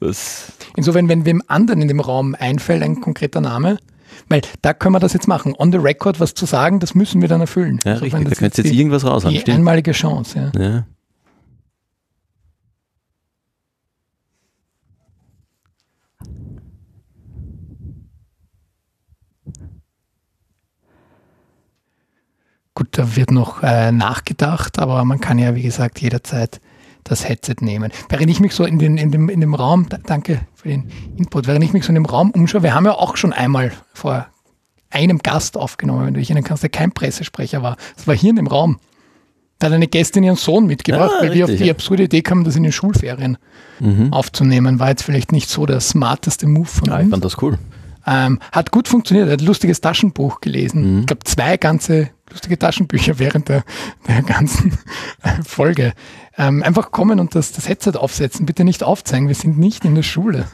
[0.00, 3.78] Das Insofern, wenn wem anderen in dem Raum einfällt, ein konkreter Name,
[4.28, 5.54] weil da können wir das jetzt machen.
[5.58, 7.78] On the record was zu sagen, das müssen wir dann erfüllen.
[7.84, 9.34] Ja, Insofern, richtig, da könnt ihr jetzt irgendwas raushauen.
[9.34, 10.60] Die einmalige Chance, ja.
[10.60, 10.86] ja.
[22.80, 26.62] Gut, da wird noch äh, nachgedacht, aber man kann ja, wie gesagt, jederzeit
[27.04, 27.92] das Headset nehmen.
[28.08, 31.46] Während ich mich so in, den, in, dem, in dem Raum, danke für den Input,
[31.46, 34.28] während ich mich so in dem Raum umschaue, wir haben ja auch schon einmal vor
[34.88, 37.76] einem Gast aufgenommen, wenn du dich erinnern kannst, der kein Pressesprecher war.
[37.96, 38.78] Das war hier in dem Raum.
[39.58, 42.22] Da hat eine Gästin ihren Sohn mitgebracht, ah, weil richtig, wir auf die absurde Idee
[42.22, 43.36] kamen, das in den Schulferien
[43.78, 44.10] mhm.
[44.10, 44.78] aufzunehmen.
[44.78, 47.04] War jetzt vielleicht nicht so der smarteste Move von ja, uns.
[47.04, 47.58] Ich fand das cool.
[48.06, 50.94] Ähm, hat gut funktioniert, er hat ein lustiges Taschenbuch gelesen.
[50.94, 51.00] Mhm.
[51.00, 53.64] Ich glaube, zwei ganze lustige Taschenbücher während der,
[54.06, 54.78] der ganzen
[55.44, 55.92] Folge.
[56.36, 58.46] Ähm, einfach kommen und das, das Headset aufsetzen.
[58.46, 60.46] Bitte nicht aufzeigen, wir sind nicht in der Schule.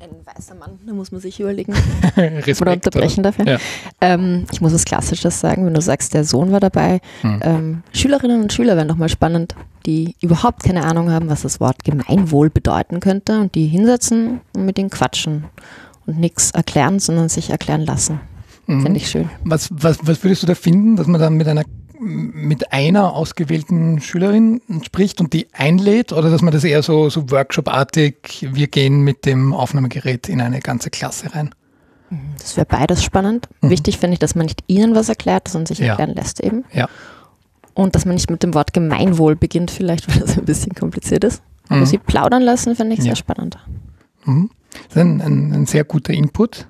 [0.00, 1.74] Ein weißer Mann, da muss man sich überlegen.
[2.16, 3.32] Respekt, oder unterbrechen oder?
[3.32, 3.44] dafür.
[3.46, 3.58] Ja.
[4.00, 7.00] Ähm, ich muss was Klassisches sagen, wenn du sagst, der Sohn war dabei.
[7.22, 7.40] Hm.
[7.42, 9.54] Ähm, Schülerinnen und Schüler wären nochmal spannend,
[9.84, 14.64] die überhaupt keine Ahnung haben, was das Wort Gemeinwohl bedeuten könnte und die hinsetzen und
[14.64, 15.44] mit ihnen quatschen
[16.06, 18.20] und nichts erklären, sondern sich erklären lassen.
[18.66, 18.82] Mhm.
[18.82, 19.30] Finde ich schön.
[19.44, 21.64] Was, was, was würdest du da finden, dass man dann mit einer
[21.98, 27.30] mit einer ausgewählten Schülerin spricht und die einlädt oder dass man das eher so, so
[27.30, 31.54] Workshop-artig, wir gehen mit dem Aufnahmegerät in eine ganze Klasse rein?
[32.10, 32.34] Mhm.
[32.38, 33.48] Das wäre beides spannend.
[33.60, 33.70] Mhm.
[33.70, 36.16] Wichtig finde ich, dass man nicht ihnen was erklärt, sondern sich erklären ja.
[36.16, 36.64] lässt eben.
[36.72, 36.88] Ja.
[37.74, 41.24] Und dass man nicht mit dem Wort Gemeinwohl beginnt, vielleicht, weil das ein bisschen kompliziert
[41.24, 41.42] ist.
[41.68, 41.86] Aber mhm.
[41.86, 43.04] sie plaudern lassen, finde ich ja.
[43.04, 43.58] sehr spannend.
[44.24, 44.50] Mhm.
[44.88, 46.68] Das ist ein, ein, ein sehr guter Input.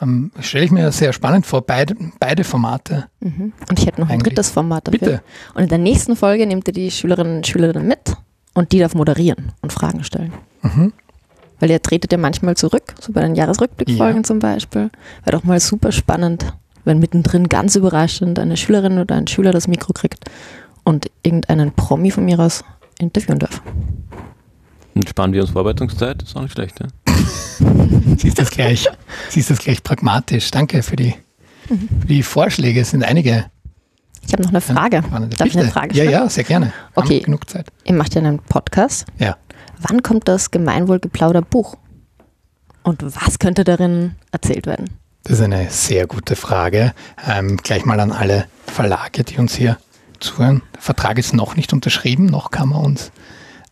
[0.00, 3.06] Ähm, Stelle ich mir sehr spannend vor, beide, beide Formate.
[3.20, 3.52] Mhm.
[3.68, 4.34] Und ich hätte noch ein Eigentlich.
[4.34, 4.98] drittes Format dafür.
[4.98, 5.22] Bitte.
[5.54, 8.14] Und in der nächsten Folge nehmt ihr die Schülerinnen und Schüler mit
[8.54, 10.32] und die darf moderieren und Fragen stellen.
[10.62, 10.92] Mhm.
[11.60, 14.22] Weil ihr tretet ja manchmal zurück, so bei den Jahresrückblickfolgen ja.
[14.22, 14.90] zum Beispiel.
[15.24, 16.52] Wäre doch mal super spannend,
[16.84, 20.24] wenn mittendrin ganz überraschend eine Schülerin oder ein Schüler das Mikro kriegt
[20.84, 22.62] und irgendeinen Promi von mir aus
[22.98, 23.62] interviewen darf.
[24.96, 26.86] Und sparen wir uns Vorbereitungszeit, ist auch nicht schlecht, ja?
[28.16, 28.88] siehst das gleich,
[29.28, 30.50] siehst das gleich pragmatisch.
[30.50, 31.14] Danke für die,
[32.00, 32.80] für die Vorschläge.
[32.80, 33.44] Es sind einige.
[34.26, 35.02] Ich habe noch eine Frage.
[35.36, 36.10] Darf ich eine Frage stellen?
[36.10, 36.72] Ja, ja, sehr gerne.
[36.94, 37.20] Okay.
[37.20, 37.66] genug Zeit.
[37.84, 39.04] Ihr macht ja einen Podcast.
[39.18, 39.36] Ja.
[39.80, 41.76] Wann kommt das Gemeinwohlgeplauder-Buch?
[42.82, 44.88] Und was könnte darin erzählt werden?
[45.24, 46.94] Das ist eine sehr gute Frage.
[47.28, 49.76] Ähm, gleich mal an alle Verlage, die uns hier
[50.20, 50.62] zuhören.
[50.74, 53.12] Der Vertrag ist noch nicht unterschrieben, noch kann man uns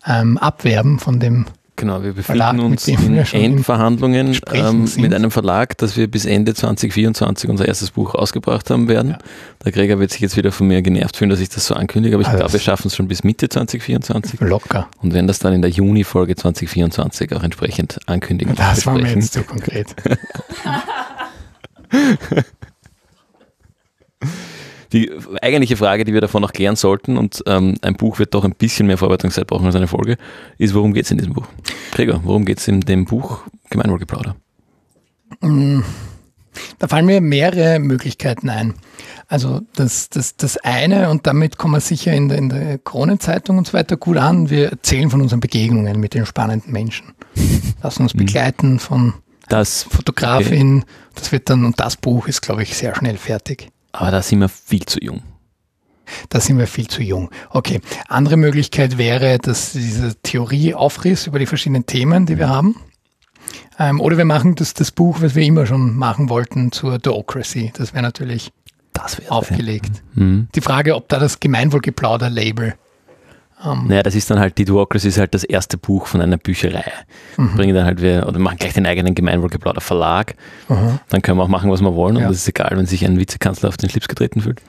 [0.06, 1.46] ähm, abwerben von dem
[1.76, 6.54] Genau, wir befinden Verlag, uns in Endverhandlungen ähm, mit einem Verlag, dass wir bis Ende
[6.54, 9.10] 2024 unser erstes Buch ausgebracht haben werden.
[9.10, 9.18] Ja.
[9.64, 12.14] Der Gregor wird sich jetzt wieder von mir genervt fühlen, dass ich das so ankündige,
[12.14, 14.38] aber ich glaube, wir schaffen es schon bis Mitte 2024.
[14.38, 14.86] Locker.
[15.02, 18.54] Und werden das dann in der Juni-Folge 2024 auch entsprechend ankündigen.
[18.54, 19.88] Das war mir jetzt zu konkret.
[24.94, 25.10] Die
[25.42, 28.54] eigentliche Frage, die wir davon noch klären sollten, und ähm, ein Buch wird doch ein
[28.54, 30.16] bisschen mehr Vorbereitungszeit brauchen als eine Folge,
[30.56, 31.46] ist, worum geht es in diesem Buch?
[31.90, 33.40] Gregor, worum geht es in dem Buch
[33.70, 34.36] Gemeinwohlgeplauder?
[35.40, 35.80] Mm,
[36.78, 38.74] da fallen mir mehrere Möglichkeiten ein.
[39.26, 43.58] Also das, das, das eine, und damit kommen wir sicher in der, in der Kronenzeitung
[43.58, 47.14] und so weiter gut an, wir erzählen von unseren Begegnungen mit den spannenden Menschen.
[47.82, 48.18] Lassen uns mhm.
[48.18, 49.14] begleiten von
[49.48, 50.78] das, Fotografin.
[50.78, 50.86] Okay.
[51.16, 53.70] Das wird dann, und das Buch ist, glaube ich, sehr schnell fertig.
[53.94, 55.22] Aber da sind wir viel zu jung.
[56.28, 57.30] Da sind wir viel zu jung.
[57.50, 57.80] Okay.
[58.08, 62.76] Andere Möglichkeit wäre, dass diese Theorie aufriss über die verschiedenen Themen, die wir haben.
[63.78, 67.72] Ähm, oder wir machen das, das Buch, was wir immer schon machen wollten, zur Duocracy.
[67.76, 68.52] Das wäre natürlich
[68.92, 70.02] das aufgelegt.
[70.14, 70.48] Mhm.
[70.54, 72.74] Die Frage, ob da das Gemeinwohlgeplauder-Label
[73.64, 76.36] um, naja, das ist dann halt, die Duocracy ist halt das erste Buch von einer
[76.36, 76.84] Bücherei.
[77.36, 77.54] Mhm.
[77.54, 80.34] Bringen dann halt wir, oder machen gleich den eigenen Gemeinwohlgeplauder Verlag.
[80.68, 80.98] Mhm.
[81.08, 82.16] Dann können wir auch machen, was wir wollen.
[82.16, 82.22] Ja.
[82.22, 84.60] Und das ist egal, wenn sich ein Vizekanzler auf den Schlips getreten fühlt.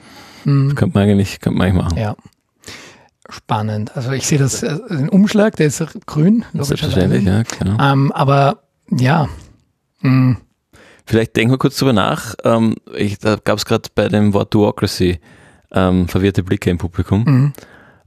[0.44, 0.68] Mhm.
[0.68, 1.98] Das könnte man eigentlich, könnte man eigentlich machen.
[1.98, 2.16] Ja.
[3.28, 3.96] Spannend.
[3.96, 6.44] Also ich sehe das, äh, den Umschlag, der ist grün.
[6.54, 7.76] Selbstverständlich, ja, genau.
[7.82, 9.28] Ähm, aber ja.
[10.00, 10.36] Mh.
[11.06, 12.34] Vielleicht denken wir kurz drüber nach.
[12.44, 15.20] Ähm, ich, da gab es gerade bei dem Wort Duocracy
[15.72, 17.24] ähm, verwirrte Blicke im Publikum.
[17.24, 17.52] Mhm.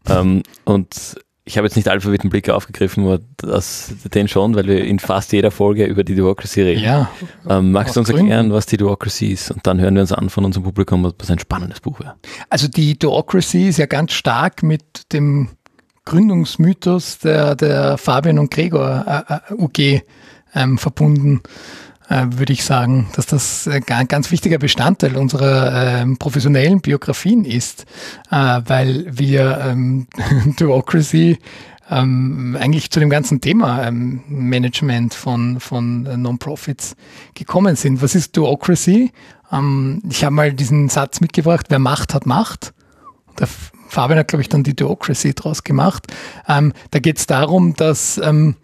[0.08, 1.18] Ähm, und
[1.50, 5.50] ich habe jetzt nicht Alphabeten-Blicke aufgegriffen, aber das, den schon, weil wir in fast jeder
[5.50, 6.84] Folge über die Duocracy reden.
[6.84, 7.10] Ja.
[7.50, 8.28] Ähm, magst du uns Gründen.
[8.28, 9.50] erklären, was die Duocracy ist?
[9.50, 12.16] Und dann hören wir uns an von unserem Publikum, was ein spannendes Buch wäre.
[12.52, 15.50] Also die Duocracy ist ja ganz stark mit dem
[16.06, 20.04] Gründungsmythos der, der Fabian und Gregor äh, äh UG
[20.54, 21.42] ähm, verbunden
[22.10, 27.86] würde ich sagen, dass das ein ganz wichtiger Bestandteil unserer ähm, professionellen Biografien ist,
[28.32, 30.08] äh, weil wir ähm,
[30.58, 31.38] Duocracy
[31.92, 36.96] ähm, eigentlich zu dem ganzen Thema ähm, Management von, von Non-Profits
[37.36, 38.02] gekommen sind.
[38.02, 39.12] Was ist Duocracy?
[39.52, 42.74] Ähm, ich habe mal diesen Satz mitgebracht, wer Macht hat Macht.
[43.38, 43.48] Der
[43.88, 46.08] Fabian hat, glaube ich, dann die Duocracy draus gemacht.
[46.46, 48.56] Da geht es darum, dass ähm,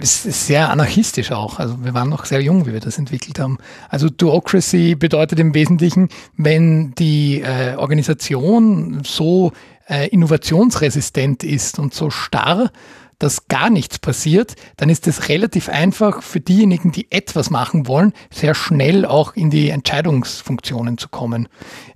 [0.00, 1.58] es ist sehr anarchistisch auch.
[1.58, 3.58] Also wir waren noch sehr jung, wie wir das entwickelt haben.
[3.88, 9.52] Also Duocracy bedeutet im Wesentlichen, wenn die äh, Organisation so
[9.88, 12.70] äh, innovationsresistent ist und so starr,
[13.18, 18.12] dass gar nichts passiert, dann ist es relativ einfach für diejenigen, die etwas machen wollen,
[18.30, 21.48] sehr schnell auch in die Entscheidungsfunktionen zu kommen,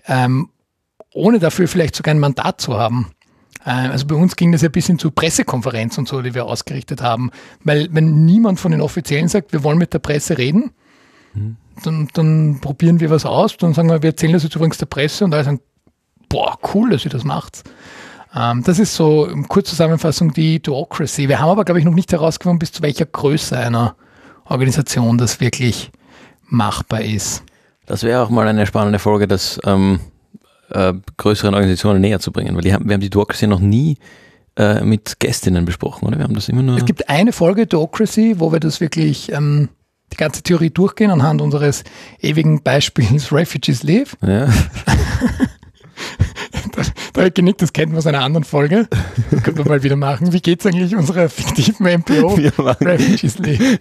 [0.06, 0.50] ähm,
[1.12, 3.10] ohne dafür vielleicht sogar ein Mandat zu haben.
[3.66, 6.46] Äh, also bei uns ging das ja bis hin zu Pressekonferenz und so, die wir
[6.46, 7.30] ausgerichtet haben.
[7.64, 10.70] Weil wenn niemand von den Offiziellen sagt, wir wollen mit der Presse reden,
[11.34, 11.56] mhm.
[11.82, 14.86] dann, dann, probieren wir was aus, dann sagen wir, wir erzählen das jetzt übrigens der
[14.86, 15.60] Presse und alle sagen,
[16.28, 17.64] boah, cool, dass ihr das macht.
[18.34, 21.28] Ähm, das ist so in Kurzzusammenfassung die Duocracy.
[21.28, 23.96] Wir haben aber, glaube ich, noch nicht herausgefunden, bis zu welcher Größe einer
[24.44, 25.90] Organisation das wirklich
[26.48, 27.42] machbar ist.
[27.86, 30.00] Das wäre auch mal eine spannende Folge, dass ähm,
[30.70, 33.98] äh, größeren Organisationen näher zu bringen, weil haben, wir haben die Duocracy noch nie
[34.56, 36.18] äh, mit Gästinnen besprochen, oder?
[36.18, 36.76] Wir haben das immer nur.
[36.76, 39.68] Es gibt eine Folge Duocracy, wo wir das wirklich ähm,
[40.12, 41.84] die ganze Theorie durchgehen anhand unseres
[42.20, 44.16] ewigen Beispiels Refugees Live.
[44.22, 44.46] Ja.
[46.72, 48.88] da, da genickt, das kennt man aus einer anderen Folge.
[49.30, 50.32] Das können wir mal wieder machen.
[50.32, 52.34] Wie geht es eigentlich unserer fiktiven MPO
[52.80, 53.78] Refugees Live?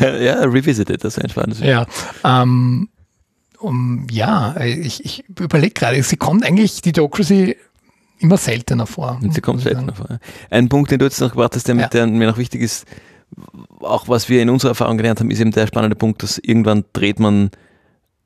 [0.00, 1.86] ja, Revisited, das ist ein spannendes Ja,
[2.24, 2.88] ähm,
[3.58, 7.56] um, ja, ich, ich überlege gerade, sie kommt eigentlich, die Democracy
[8.18, 9.20] immer seltener vor.
[9.30, 10.06] Sie kommt seltener vor.
[10.08, 10.18] Ja.
[10.50, 11.88] Ein Punkt, den du jetzt noch gebracht hast, der, ja.
[11.88, 12.86] der mir noch wichtig ist,
[13.80, 16.84] auch was wir in unserer Erfahrung gelernt haben, ist eben der spannende Punkt, dass irgendwann
[16.92, 17.50] dreht man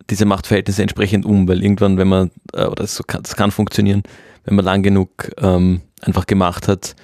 [0.09, 4.03] diese Machtverhältnisse entsprechend um, weil irgendwann, wenn man, äh, oder das kann, das kann funktionieren,
[4.45, 6.97] wenn man lang genug ähm, einfach gemacht hat,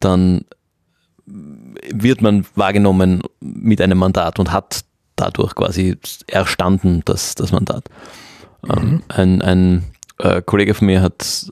[0.00, 0.44] dann
[1.26, 4.84] wird man wahrgenommen mit einem Mandat und hat
[5.18, 5.96] dadurch quasi
[6.26, 7.84] erstanden, das, das Mandat.
[8.68, 9.02] Ähm, mhm.
[9.08, 9.84] ein ein
[10.18, 11.50] äh, Kollege von mir hat,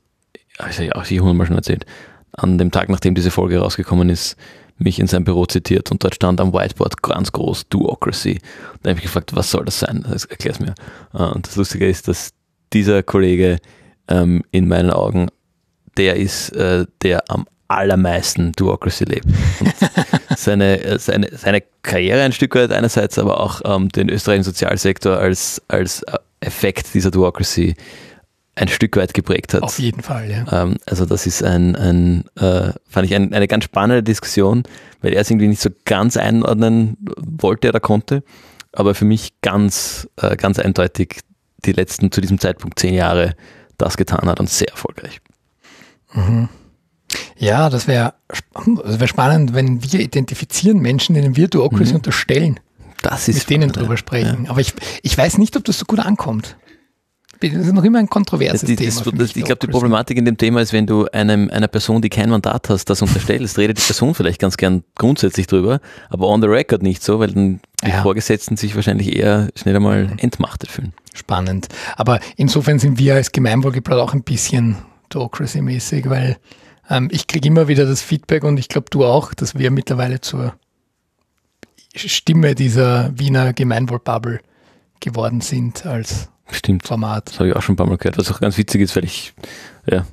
[0.59, 1.87] also auch ich hundertmal schon erzählt,
[2.33, 4.37] an dem Tag, nachdem diese Folge rausgekommen ist,
[4.79, 8.41] mich in sein Büro zitiert und dort stand am Whiteboard ganz groß Duocracy.
[8.83, 10.05] Da habe ich gefragt, was soll das sein?
[10.09, 10.75] Das erklär's mir.
[11.15, 12.31] Äh, und das Lustige ist, dass
[12.73, 13.59] dieser Kollege
[14.09, 15.29] ähm, in meinen Augen
[15.97, 19.27] der ist, äh, der am allermeisten Duocracy lebt.
[19.61, 19.75] Und
[20.37, 25.63] seine, seine, seine Karriere ein Stück weit einerseits, aber auch ähm, den österreichischen Sozialsektor als,
[25.69, 27.75] als äh, Effekt dieser Duocracy
[28.57, 29.63] ein Stück weit geprägt hat.
[29.63, 30.63] Auf jeden Fall, ja.
[30.63, 34.63] Ähm, also das ist ein, ein äh, fand ich ein, eine ganz spannende Diskussion,
[35.03, 38.23] weil er es irgendwie nicht so ganz einordnen wollte oder konnte,
[38.73, 41.21] aber für mich ganz, äh, ganz eindeutig
[41.65, 43.35] die letzten zu diesem Zeitpunkt zehn Jahre
[43.77, 45.21] das getan hat und sehr erfolgreich.
[46.15, 46.49] Mhm.
[47.39, 48.15] Ja, das wäre
[48.85, 51.97] das wär spannend, wenn wir identifizieren Menschen, denen wir Duocracy mhm.
[51.97, 52.61] unterstellen.
[53.03, 54.45] Das ist mit denen drüber sprechen.
[54.45, 54.51] Ja.
[54.51, 54.73] Aber ich,
[55.03, 56.57] ich weiß nicht, ob das so gut ankommt.
[57.41, 59.03] Das ist noch immer ein kontroverses die, Thema.
[59.05, 62.01] Das, das, ich glaube, die Problematik in dem Thema ist, wenn du einem, einer Person,
[62.01, 66.29] die kein Mandat hast, das unterstellst, redet die Person vielleicht ganz gern grundsätzlich drüber, aber
[66.29, 68.03] on the record nicht so, weil dann die ja.
[68.03, 70.19] Vorgesetzten sich wahrscheinlich eher schnell einmal mhm.
[70.19, 70.95] entmachtet fühlen.
[71.13, 71.69] Spannend.
[71.97, 74.77] Aber insofern sind wir als Gemeinwohlgeplaut auch ein bisschen
[75.11, 76.39] Duocracy-mäßig, weil
[76.89, 80.21] ähm, ich kriege immer wieder das Feedback und ich glaube du auch, dass wir mittlerweile
[80.21, 80.55] zur
[81.95, 84.41] Stimme dieser Wiener Gemeinwohlbubble
[85.01, 86.87] geworden sind als Stimmt.
[86.87, 87.31] Format.
[87.31, 89.05] Das habe ich auch schon ein paar Mal gehört, was auch ganz witzig ist, weil
[89.05, 89.35] ich
[89.91, 90.07] ja,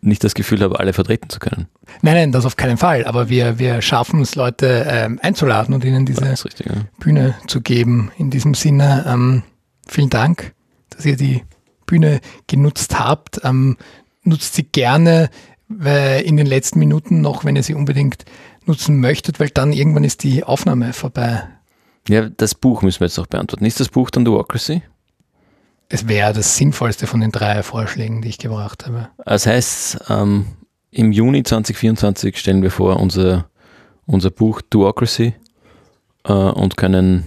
[0.00, 1.68] nicht das Gefühl habe, alle vertreten zu können.
[2.02, 3.04] Nein, nein, das auf keinen Fall.
[3.04, 6.74] Aber wir, wir schaffen es, Leute ähm, einzuladen und ihnen diese richtig, ja.
[6.98, 8.10] Bühne zu geben.
[8.18, 9.42] In diesem Sinne, ähm,
[9.86, 10.54] vielen Dank,
[10.90, 11.42] dass ihr die
[11.86, 13.40] Bühne genutzt habt.
[13.44, 13.76] Ähm,
[14.22, 15.30] nutzt sie gerne
[15.68, 18.24] in den letzten Minuten noch, wenn ihr sie unbedingt
[18.66, 21.42] nutzen möchtet, weil dann irgendwann ist die Aufnahme vorbei.
[22.08, 23.64] Ja, das Buch müssen wir jetzt noch beantworten.
[23.64, 24.82] Ist das Buch dann Duocracy?
[25.88, 29.08] Es wäre das sinnvollste von den drei Vorschlägen, die ich gebracht habe.
[29.24, 30.46] Das heißt, ähm,
[30.90, 33.48] im Juni 2024 stellen wir vor unser,
[34.04, 35.34] unser Buch Duocracy
[36.24, 37.26] äh, und können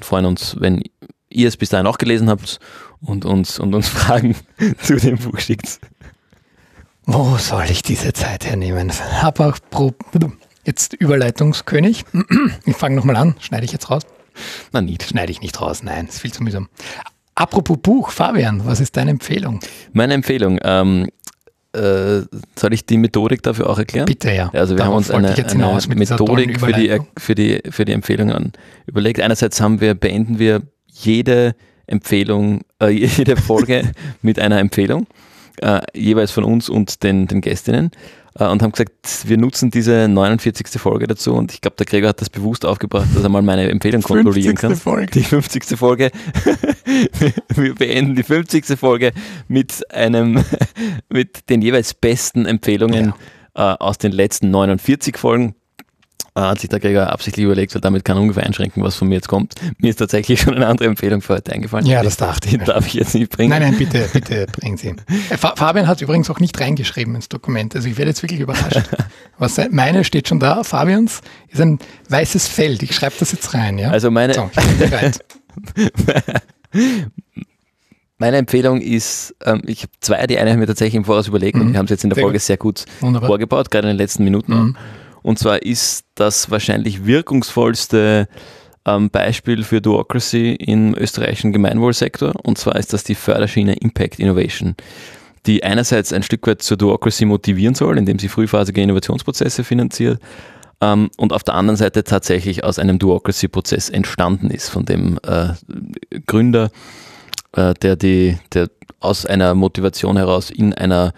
[0.00, 0.82] freuen uns, wenn
[1.28, 2.58] ihr es bis dahin auch gelesen habt
[3.00, 4.34] und uns, und uns Fragen
[4.82, 5.80] zu dem Buch schickt.
[7.06, 8.92] Wo soll ich diese Zeit hernehmen?
[9.20, 9.92] Hab auch pro,
[10.64, 12.04] jetzt Überleitungskönig.
[12.66, 13.34] Ich fange nochmal an.
[13.40, 14.02] Schneide ich jetzt raus?
[14.72, 15.02] Na nicht.
[15.04, 15.82] Schneide ich nicht raus.
[15.82, 16.68] Nein, ist viel zu mühsam.
[17.34, 19.60] Apropos Buch, Fabian, was ist deine Empfehlung?
[19.92, 21.08] Meine Empfehlung, ähm,
[21.72, 22.22] äh,
[22.58, 24.06] soll ich die Methodik dafür auch erklären?
[24.06, 24.50] Bitte, ja.
[24.52, 28.32] Also wir Darauf haben uns eine, eine Methodik für die, für, die, für die Empfehlung
[28.32, 28.52] an
[28.86, 29.20] überlegt.
[29.20, 31.54] Einerseits haben wir, beenden wir jede
[31.86, 35.06] Empfehlung, äh, jede Folge mit einer Empfehlung,
[35.62, 37.90] äh, jeweils von uns und den, den Gästinnen
[38.38, 38.92] äh, und haben gesagt,
[39.24, 40.80] wir nutzen diese 49.
[40.80, 43.68] Folge dazu und ich glaube, der Gregor hat das bewusst aufgebracht, dass er mal meine
[43.68, 44.76] Empfehlung kontrollieren kann.
[44.76, 45.12] Folge.
[45.12, 45.78] Die 50.
[45.78, 46.10] Folge.
[47.54, 48.78] wir beenden die 50.
[48.78, 49.12] Folge
[49.48, 50.44] mit einem,
[51.08, 53.14] mit den jeweils besten Empfehlungen
[53.56, 53.74] ja.
[53.74, 55.54] äh, aus den letzten 49 Folgen
[56.48, 59.16] hat sich der Gregor absichtlich überlegt, weil damit kann er ungefähr einschränken, was von mir
[59.16, 59.54] jetzt kommt.
[59.78, 61.86] Mir ist tatsächlich schon eine andere Empfehlung für heute eingefallen.
[61.86, 62.58] Ja, das dachte ich.
[62.58, 63.50] Die darf ich jetzt nicht bringen.
[63.50, 64.88] Nein, nein, bitte, bitte bringen Sie.
[64.88, 67.74] Äh, Fabian hat übrigens auch nicht reingeschrieben ins Dokument.
[67.76, 68.82] Also ich werde jetzt wirklich überrascht.
[69.38, 70.64] Was meine steht schon da.
[70.64, 71.78] Fabians ist ein
[72.08, 72.82] weißes Feld.
[72.82, 73.78] Ich schreibe das jetzt rein.
[73.78, 73.90] Ja?
[73.90, 74.34] Also meine.
[74.34, 74.50] So,
[78.20, 81.56] Meine Empfehlung ist, ähm, ich habe zwei, die eine haben wir tatsächlich im Voraus überlegt
[81.56, 81.62] mhm.
[81.62, 82.42] und wir haben es jetzt in der sehr Folge gut.
[82.42, 83.28] sehr gut Wunderbar.
[83.28, 84.52] vorgebaut, gerade in den letzten Minuten.
[84.52, 84.76] Mhm.
[85.22, 88.28] Und zwar ist das wahrscheinlich wirkungsvollste
[88.86, 92.32] ähm, Beispiel für Duocracy im österreichischen Gemeinwohlsektor.
[92.42, 94.74] Und zwar ist das die Förderschiene Impact Innovation,
[95.46, 100.20] die einerseits ein Stück weit zur Duocracy motivieren soll, indem sie frühphasige Innovationsprozesse finanziert.
[100.80, 105.50] Ähm, und auf der anderen Seite tatsächlich aus einem Duocracy-Prozess entstanden ist, von dem äh,
[106.26, 106.70] Gründer,
[107.52, 108.68] äh, der, die, der
[108.98, 111.12] aus einer Motivation heraus in einer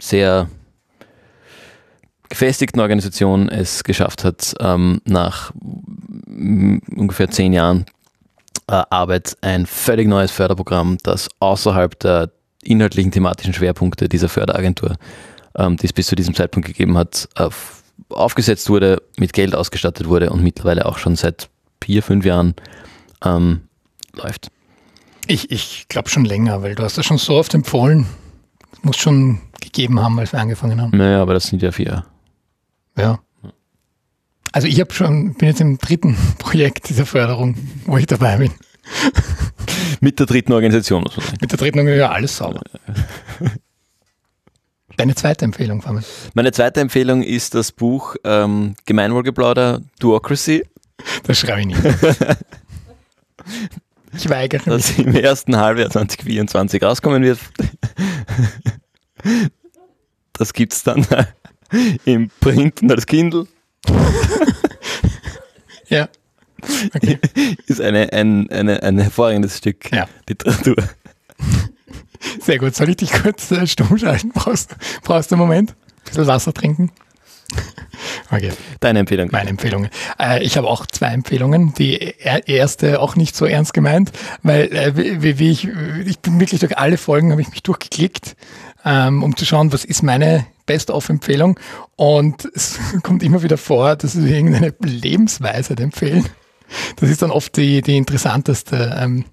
[0.00, 0.48] sehr
[2.28, 5.52] gefestigten Organisation es geschafft hat, ähm, nach
[6.26, 7.86] ungefähr zehn Jahren
[8.66, 12.30] äh, Arbeit ein völlig neues Förderprogramm, das außerhalb der
[12.62, 14.96] inhaltlichen thematischen Schwerpunkte dieser Förderagentur,
[15.56, 17.48] ähm, die es bis zu diesem Zeitpunkt gegeben hat, äh,
[18.08, 21.48] aufgesetzt wurde, mit Geld ausgestattet wurde und mittlerweile auch schon seit
[21.82, 22.54] vier, fünf Jahren
[23.24, 23.62] ähm,
[24.14, 24.48] läuft.
[25.26, 28.06] Ich, ich glaube schon länger, weil du hast das schon so oft empfohlen.
[28.70, 30.96] Das muss schon gegeben haben, als wir angefangen haben.
[30.96, 32.04] Naja, aber das sind ja vier.
[32.96, 33.20] Ja.
[34.52, 38.52] Also ich habe schon, bin jetzt im dritten Projekt dieser Förderung, wo ich dabei bin.
[40.00, 41.38] Mit der dritten Organisation, muss man sagen.
[41.40, 42.60] Mit der dritten Organisation, ja, alles sauber.
[44.96, 46.04] Deine zweite Empfehlung, Fabian?
[46.34, 50.64] Meine zweite Empfehlung ist das Buch ähm, Gemeinwohlgeplauder Duocracy.
[51.24, 51.80] Das schreibe ich nicht.
[54.16, 54.86] ich weigere mich.
[54.86, 57.40] Das im ersten Halbjahr 2024 rauskommen wird.
[60.32, 61.04] Das gibt es dann
[62.04, 63.46] im Print und als Kindle.
[65.88, 66.08] ja.
[66.94, 67.18] Okay.
[67.66, 70.08] Ist eine, ein, eine, ein hervorragendes Stück ja.
[70.28, 70.76] Literatur.
[72.40, 72.74] Sehr gut.
[72.74, 74.30] Soll ich dich kurz äh, stumm schalten?
[74.32, 75.70] Brauchst, brauchst du einen Moment?
[75.70, 76.90] Ein bisschen Wasser trinken?
[78.30, 78.52] Okay.
[78.80, 79.28] Deine Empfehlung.
[79.30, 79.88] Meine Empfehlung.
[80.18, 81.74] Äh, ich habe auch zwei Empfehlungen.
[81.74, 84.12] Die erste auch nicht so ernst gemeint,
[84.42, 85.68] weil äh, wie, wie ich,
[86.06, 88.36] ich bin wirklich durch alle Folgen habe ich mich durchgeklickt,
[88.84, 91.58] ähm, um zu schauen, was ist meine Best-of-Empfehlung.
[91.96, 96.26] Und es kommt immer wieder vor, dass sie irgendeine Lebensweise empfehlen.
[96.96, 98.96] Das ist dann oft die, die interessanteste.
[98.98, 99.24] Ähm,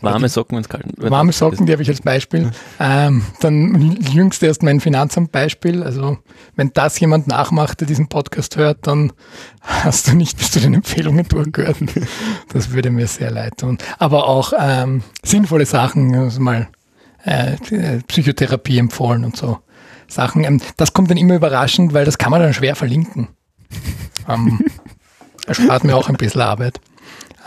[0.00, 2.50] Warme Socken, wenn es kalt Warme Socken, die habe ich als Beispiel.
[2.78, 5.82] Ähm, dann jüngst erst mein Finanzamt-Beispiel.
[5.82, 6.18] Also
[6.54, 9.12] wenn das jemand nachmacht, der diesen Podcast hört, dann
[9.60, 11.78] hast du nicht bis zu den Empfehlungen durchgehört.
[12.52, 13.78] Das würde mir sehr leid tun.
[13.98, 16.68] Aber auch ähm, sinnvolle Sachen, also mal
[17.24, 17.56] äh,
[18.06, 19.58] Psychotherapie empfohlen und so.
[20.08, 20.44] Sachen.
[20.44, 23.28] Ähm, das kommt dann immer überraschend, weil das kann man dann schwer verlinken.
[24.28, 24.60] ähm,
[25.46, 26.80] erspart mir auch ein bisschen Arbeit.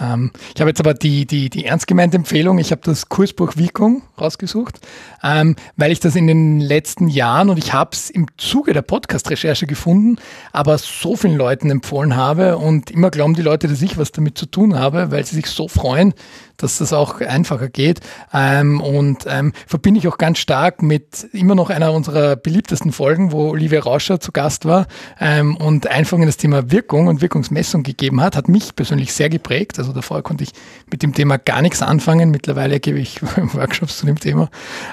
[0.02, 3.56] Ähm, ich habe jetzt aber die, die, die ernst gemeinte Empfehlung, ich habe das Kursbuch
[3.56, 4.80] Wirkung rausgesucht,
[5.24, 8.82] ähm, weil ich das in den letzten Jahren und ich habe es im Zuge der
[8.82, 10.18] Podcast-Recherche gefunden,
[10.52, 14.38] aber so vielen Leuten empfohlen habe und immer glauben die Leute, dass ich was damit
[14.38, 16.14] zu tun habe, weil sie sich so freuen,
[16.62, 18.00] dass das auch einfacher geht.
[18.34, 23.32] Ähm, und ähm, verbinde ich auch ganz stark mit immer noch einer unserer beliebtesten Folgen,
[23.32, 24.88] wo Olivia Rauscher zu Gast war
[25.20, 29.30] ähm, und Einführung in das Thema Wirkung und Wirkungsmessung gegeben hat, hat mich persönlich sehr
[29.30, 29.80] geprägt.
[29.80, 30.52] Also davor konnte ich
[30.92, 32.32] mit dem Thema gar nichts anfangen.
[32.32, 33.22] Mittlerweile gebe ich
[33.54, 34.50] Workshops zu dem Thema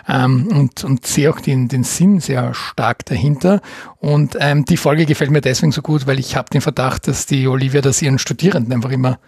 [0.09, 3.61] ähm, und, und sehe auch den, den Sinn sehr stark dahinter.
[3.99, 7.27] Und ähm, die Folge gefällt mir deswegen so gut, weil ich habe den Verdacht, dass
[7.27, 9.19] die Olivia das ihren Studierenden einfach immer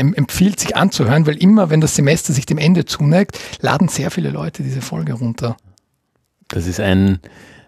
[0.00, 4.30] empfiehlt, sich anzuhören, weil immer, wenn das Semester sich dem Ende zuneigt, laden sehr viele
[4.30, 5.56] Leute diese Folge runter.
[6.48, 7.20] Das ist ein,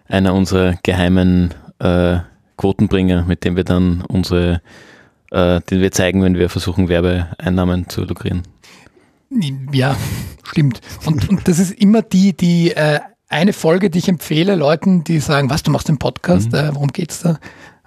[0.07, 2.17] einer unserer geheimen äh,
[2.57, 4.61] Quotenbringer, mit dem wir dann unsere,
[5.31, 8.43] äh, den wir zeigen, wenn wir versuchen, Werbeeinnahmen zu lukrieren.
[9.71, 9.95] Ja,
[10.43, 10.81] stimmt.
[11.05, 15.19] Und, und das ist immer die, die äh, eine Folge, die ich empfehle, Leuten, die
[15.19, 16.57] sagen, was, du machst den Podcast, mhm.
[16.57, 17.39] äh, worum geht's da?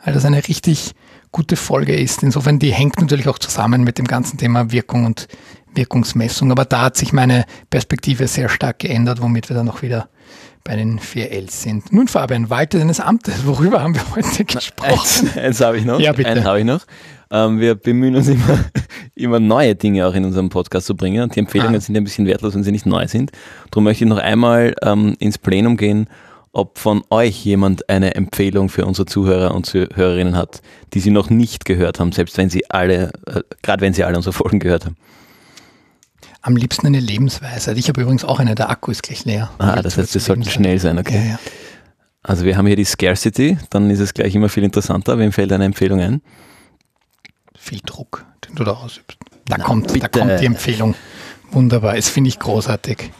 [0.04, 0.94] Weil das eine richtig
[1.32, 2.22] gute Folge ist.
[2.22, 5.28] Insofern, die hängt natürlich auch zusammen mit dem ganzen Thema Wirkung und
[5.74, 6.50] Wirkungsmessung.
[6.50, 10.08] Aber da hat sich meine Perspektive sehr stark geändert, womit wir dann auch wieder
[10.64, 11.92] bei den 4Ls sind.
[11.92, 14.90] Nun, Fabian, Walter deines Amtes, worüber haben wir heute gesprochen?
[14.90, 16.00] Eins, eins habe ich noch.
[16.00, 16.30] Ja, bitte.
[16.30, 16.80] Eins habe ich noch.
[17.30, 18.58] Ähm, wir bemühen uns immer,
[19.14, 21.22] immer neue Dinge auch in unserem Podcast zu bringen.
[21.22, 21.80] Und die Empfehlungen ah.
[21.80, 23.30] sind ein bisschen wertlos, wenn sie nicht neu sind.
[23.70, 26.08] Darum möchte ich noch einmal ähm, ins Plenum gehen,
[26.56, 30.62] ob von euch jemand eine Empfehlung für unsere Zuhörer und Zuhörerinnen hat,
[30.94, 34.16] die sie noch nicht gehört haben, selbst wenn sie alle, äh, gerade wenn sie alle
[34.16, 34.96] unsere Folgen gehört haben.
[36.40, 37.74] Am liebsten eine Lebensweise.
[37.74, 39.50] Ich habe übrigens auch eine, der Akku ist gleich leer.
[39.58, 41.16] Ah, das heißt, wir sollten schnell sein, okay.
[41.16, 41.38] Ja, ja.
[42.22, 45.18] Also wir haben hier die Scarcity, dann ist es gleich immer viel interessanter.
[45.18, 46.22] Wem fällt eine Empfehlung ein?
[47.66, 49.18] viel Druck, den du da ausübst.
[49.46, 50.94] Da, Na, kommt, da kommt die Empfehlung.
[51.50, 53.10] Wunderbar, das finde ich großartig.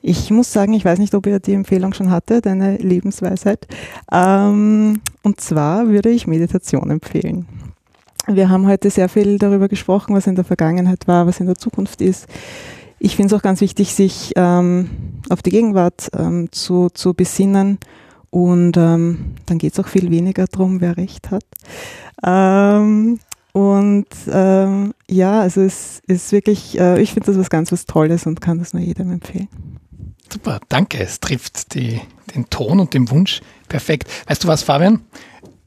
[0.00, 3.66] Ich muss sagen, ich weiß nicht, ob ihr die Empfehlung schon hatte, deine Lebensweisheit.
[4.10, 7.46] Ähm, und zwar würde ich Meditation empfehlen.
[8.26, 11.56] Wir haben heute sehr viel darüber gesprochen, was in der Vergangenheit war, was in der
[11.56, 12.26] Zukunft ist.
[12.98, 14.90] Ich finde es auch ganz wichtig, sich ähm,
[15.30, 17.78] auf die Gegenwart ähm, zu, zu besinnen
[18.30, 21.44] und ähm, dann geht es auch viel weniger darum, wer recht hat.
[22.24, 23.18] Ähm,
[23.58, 28.24] und ähm, ja, also es ist wirklich, äh, ich finde das was ganz was Tolles
[28.24, 29.48] und kann das nur jedem empfehlen.
[30.32, 31.00] Super, danke.
[31.00, 32.00] Es trifft die,
[32.36, 34.08] den Ton und den Wunsch perfekt.
[34.28, 35.00] Weißt du was, Fabian?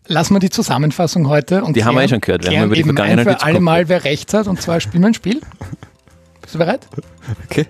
[0.08, 2.50] Lassen wir die Zusammenfassung heute und die klären, haben wir eh schon gehört.
[2.50, 4.48] Wir haben über die Vergangenheit für alle Mal, wer recht hat.
[4.48, 5.42] Und zwar spielen wir ein Spiel.
[6.42, 6.88] Bist du bereit?
[7.44, 7.66] Okay.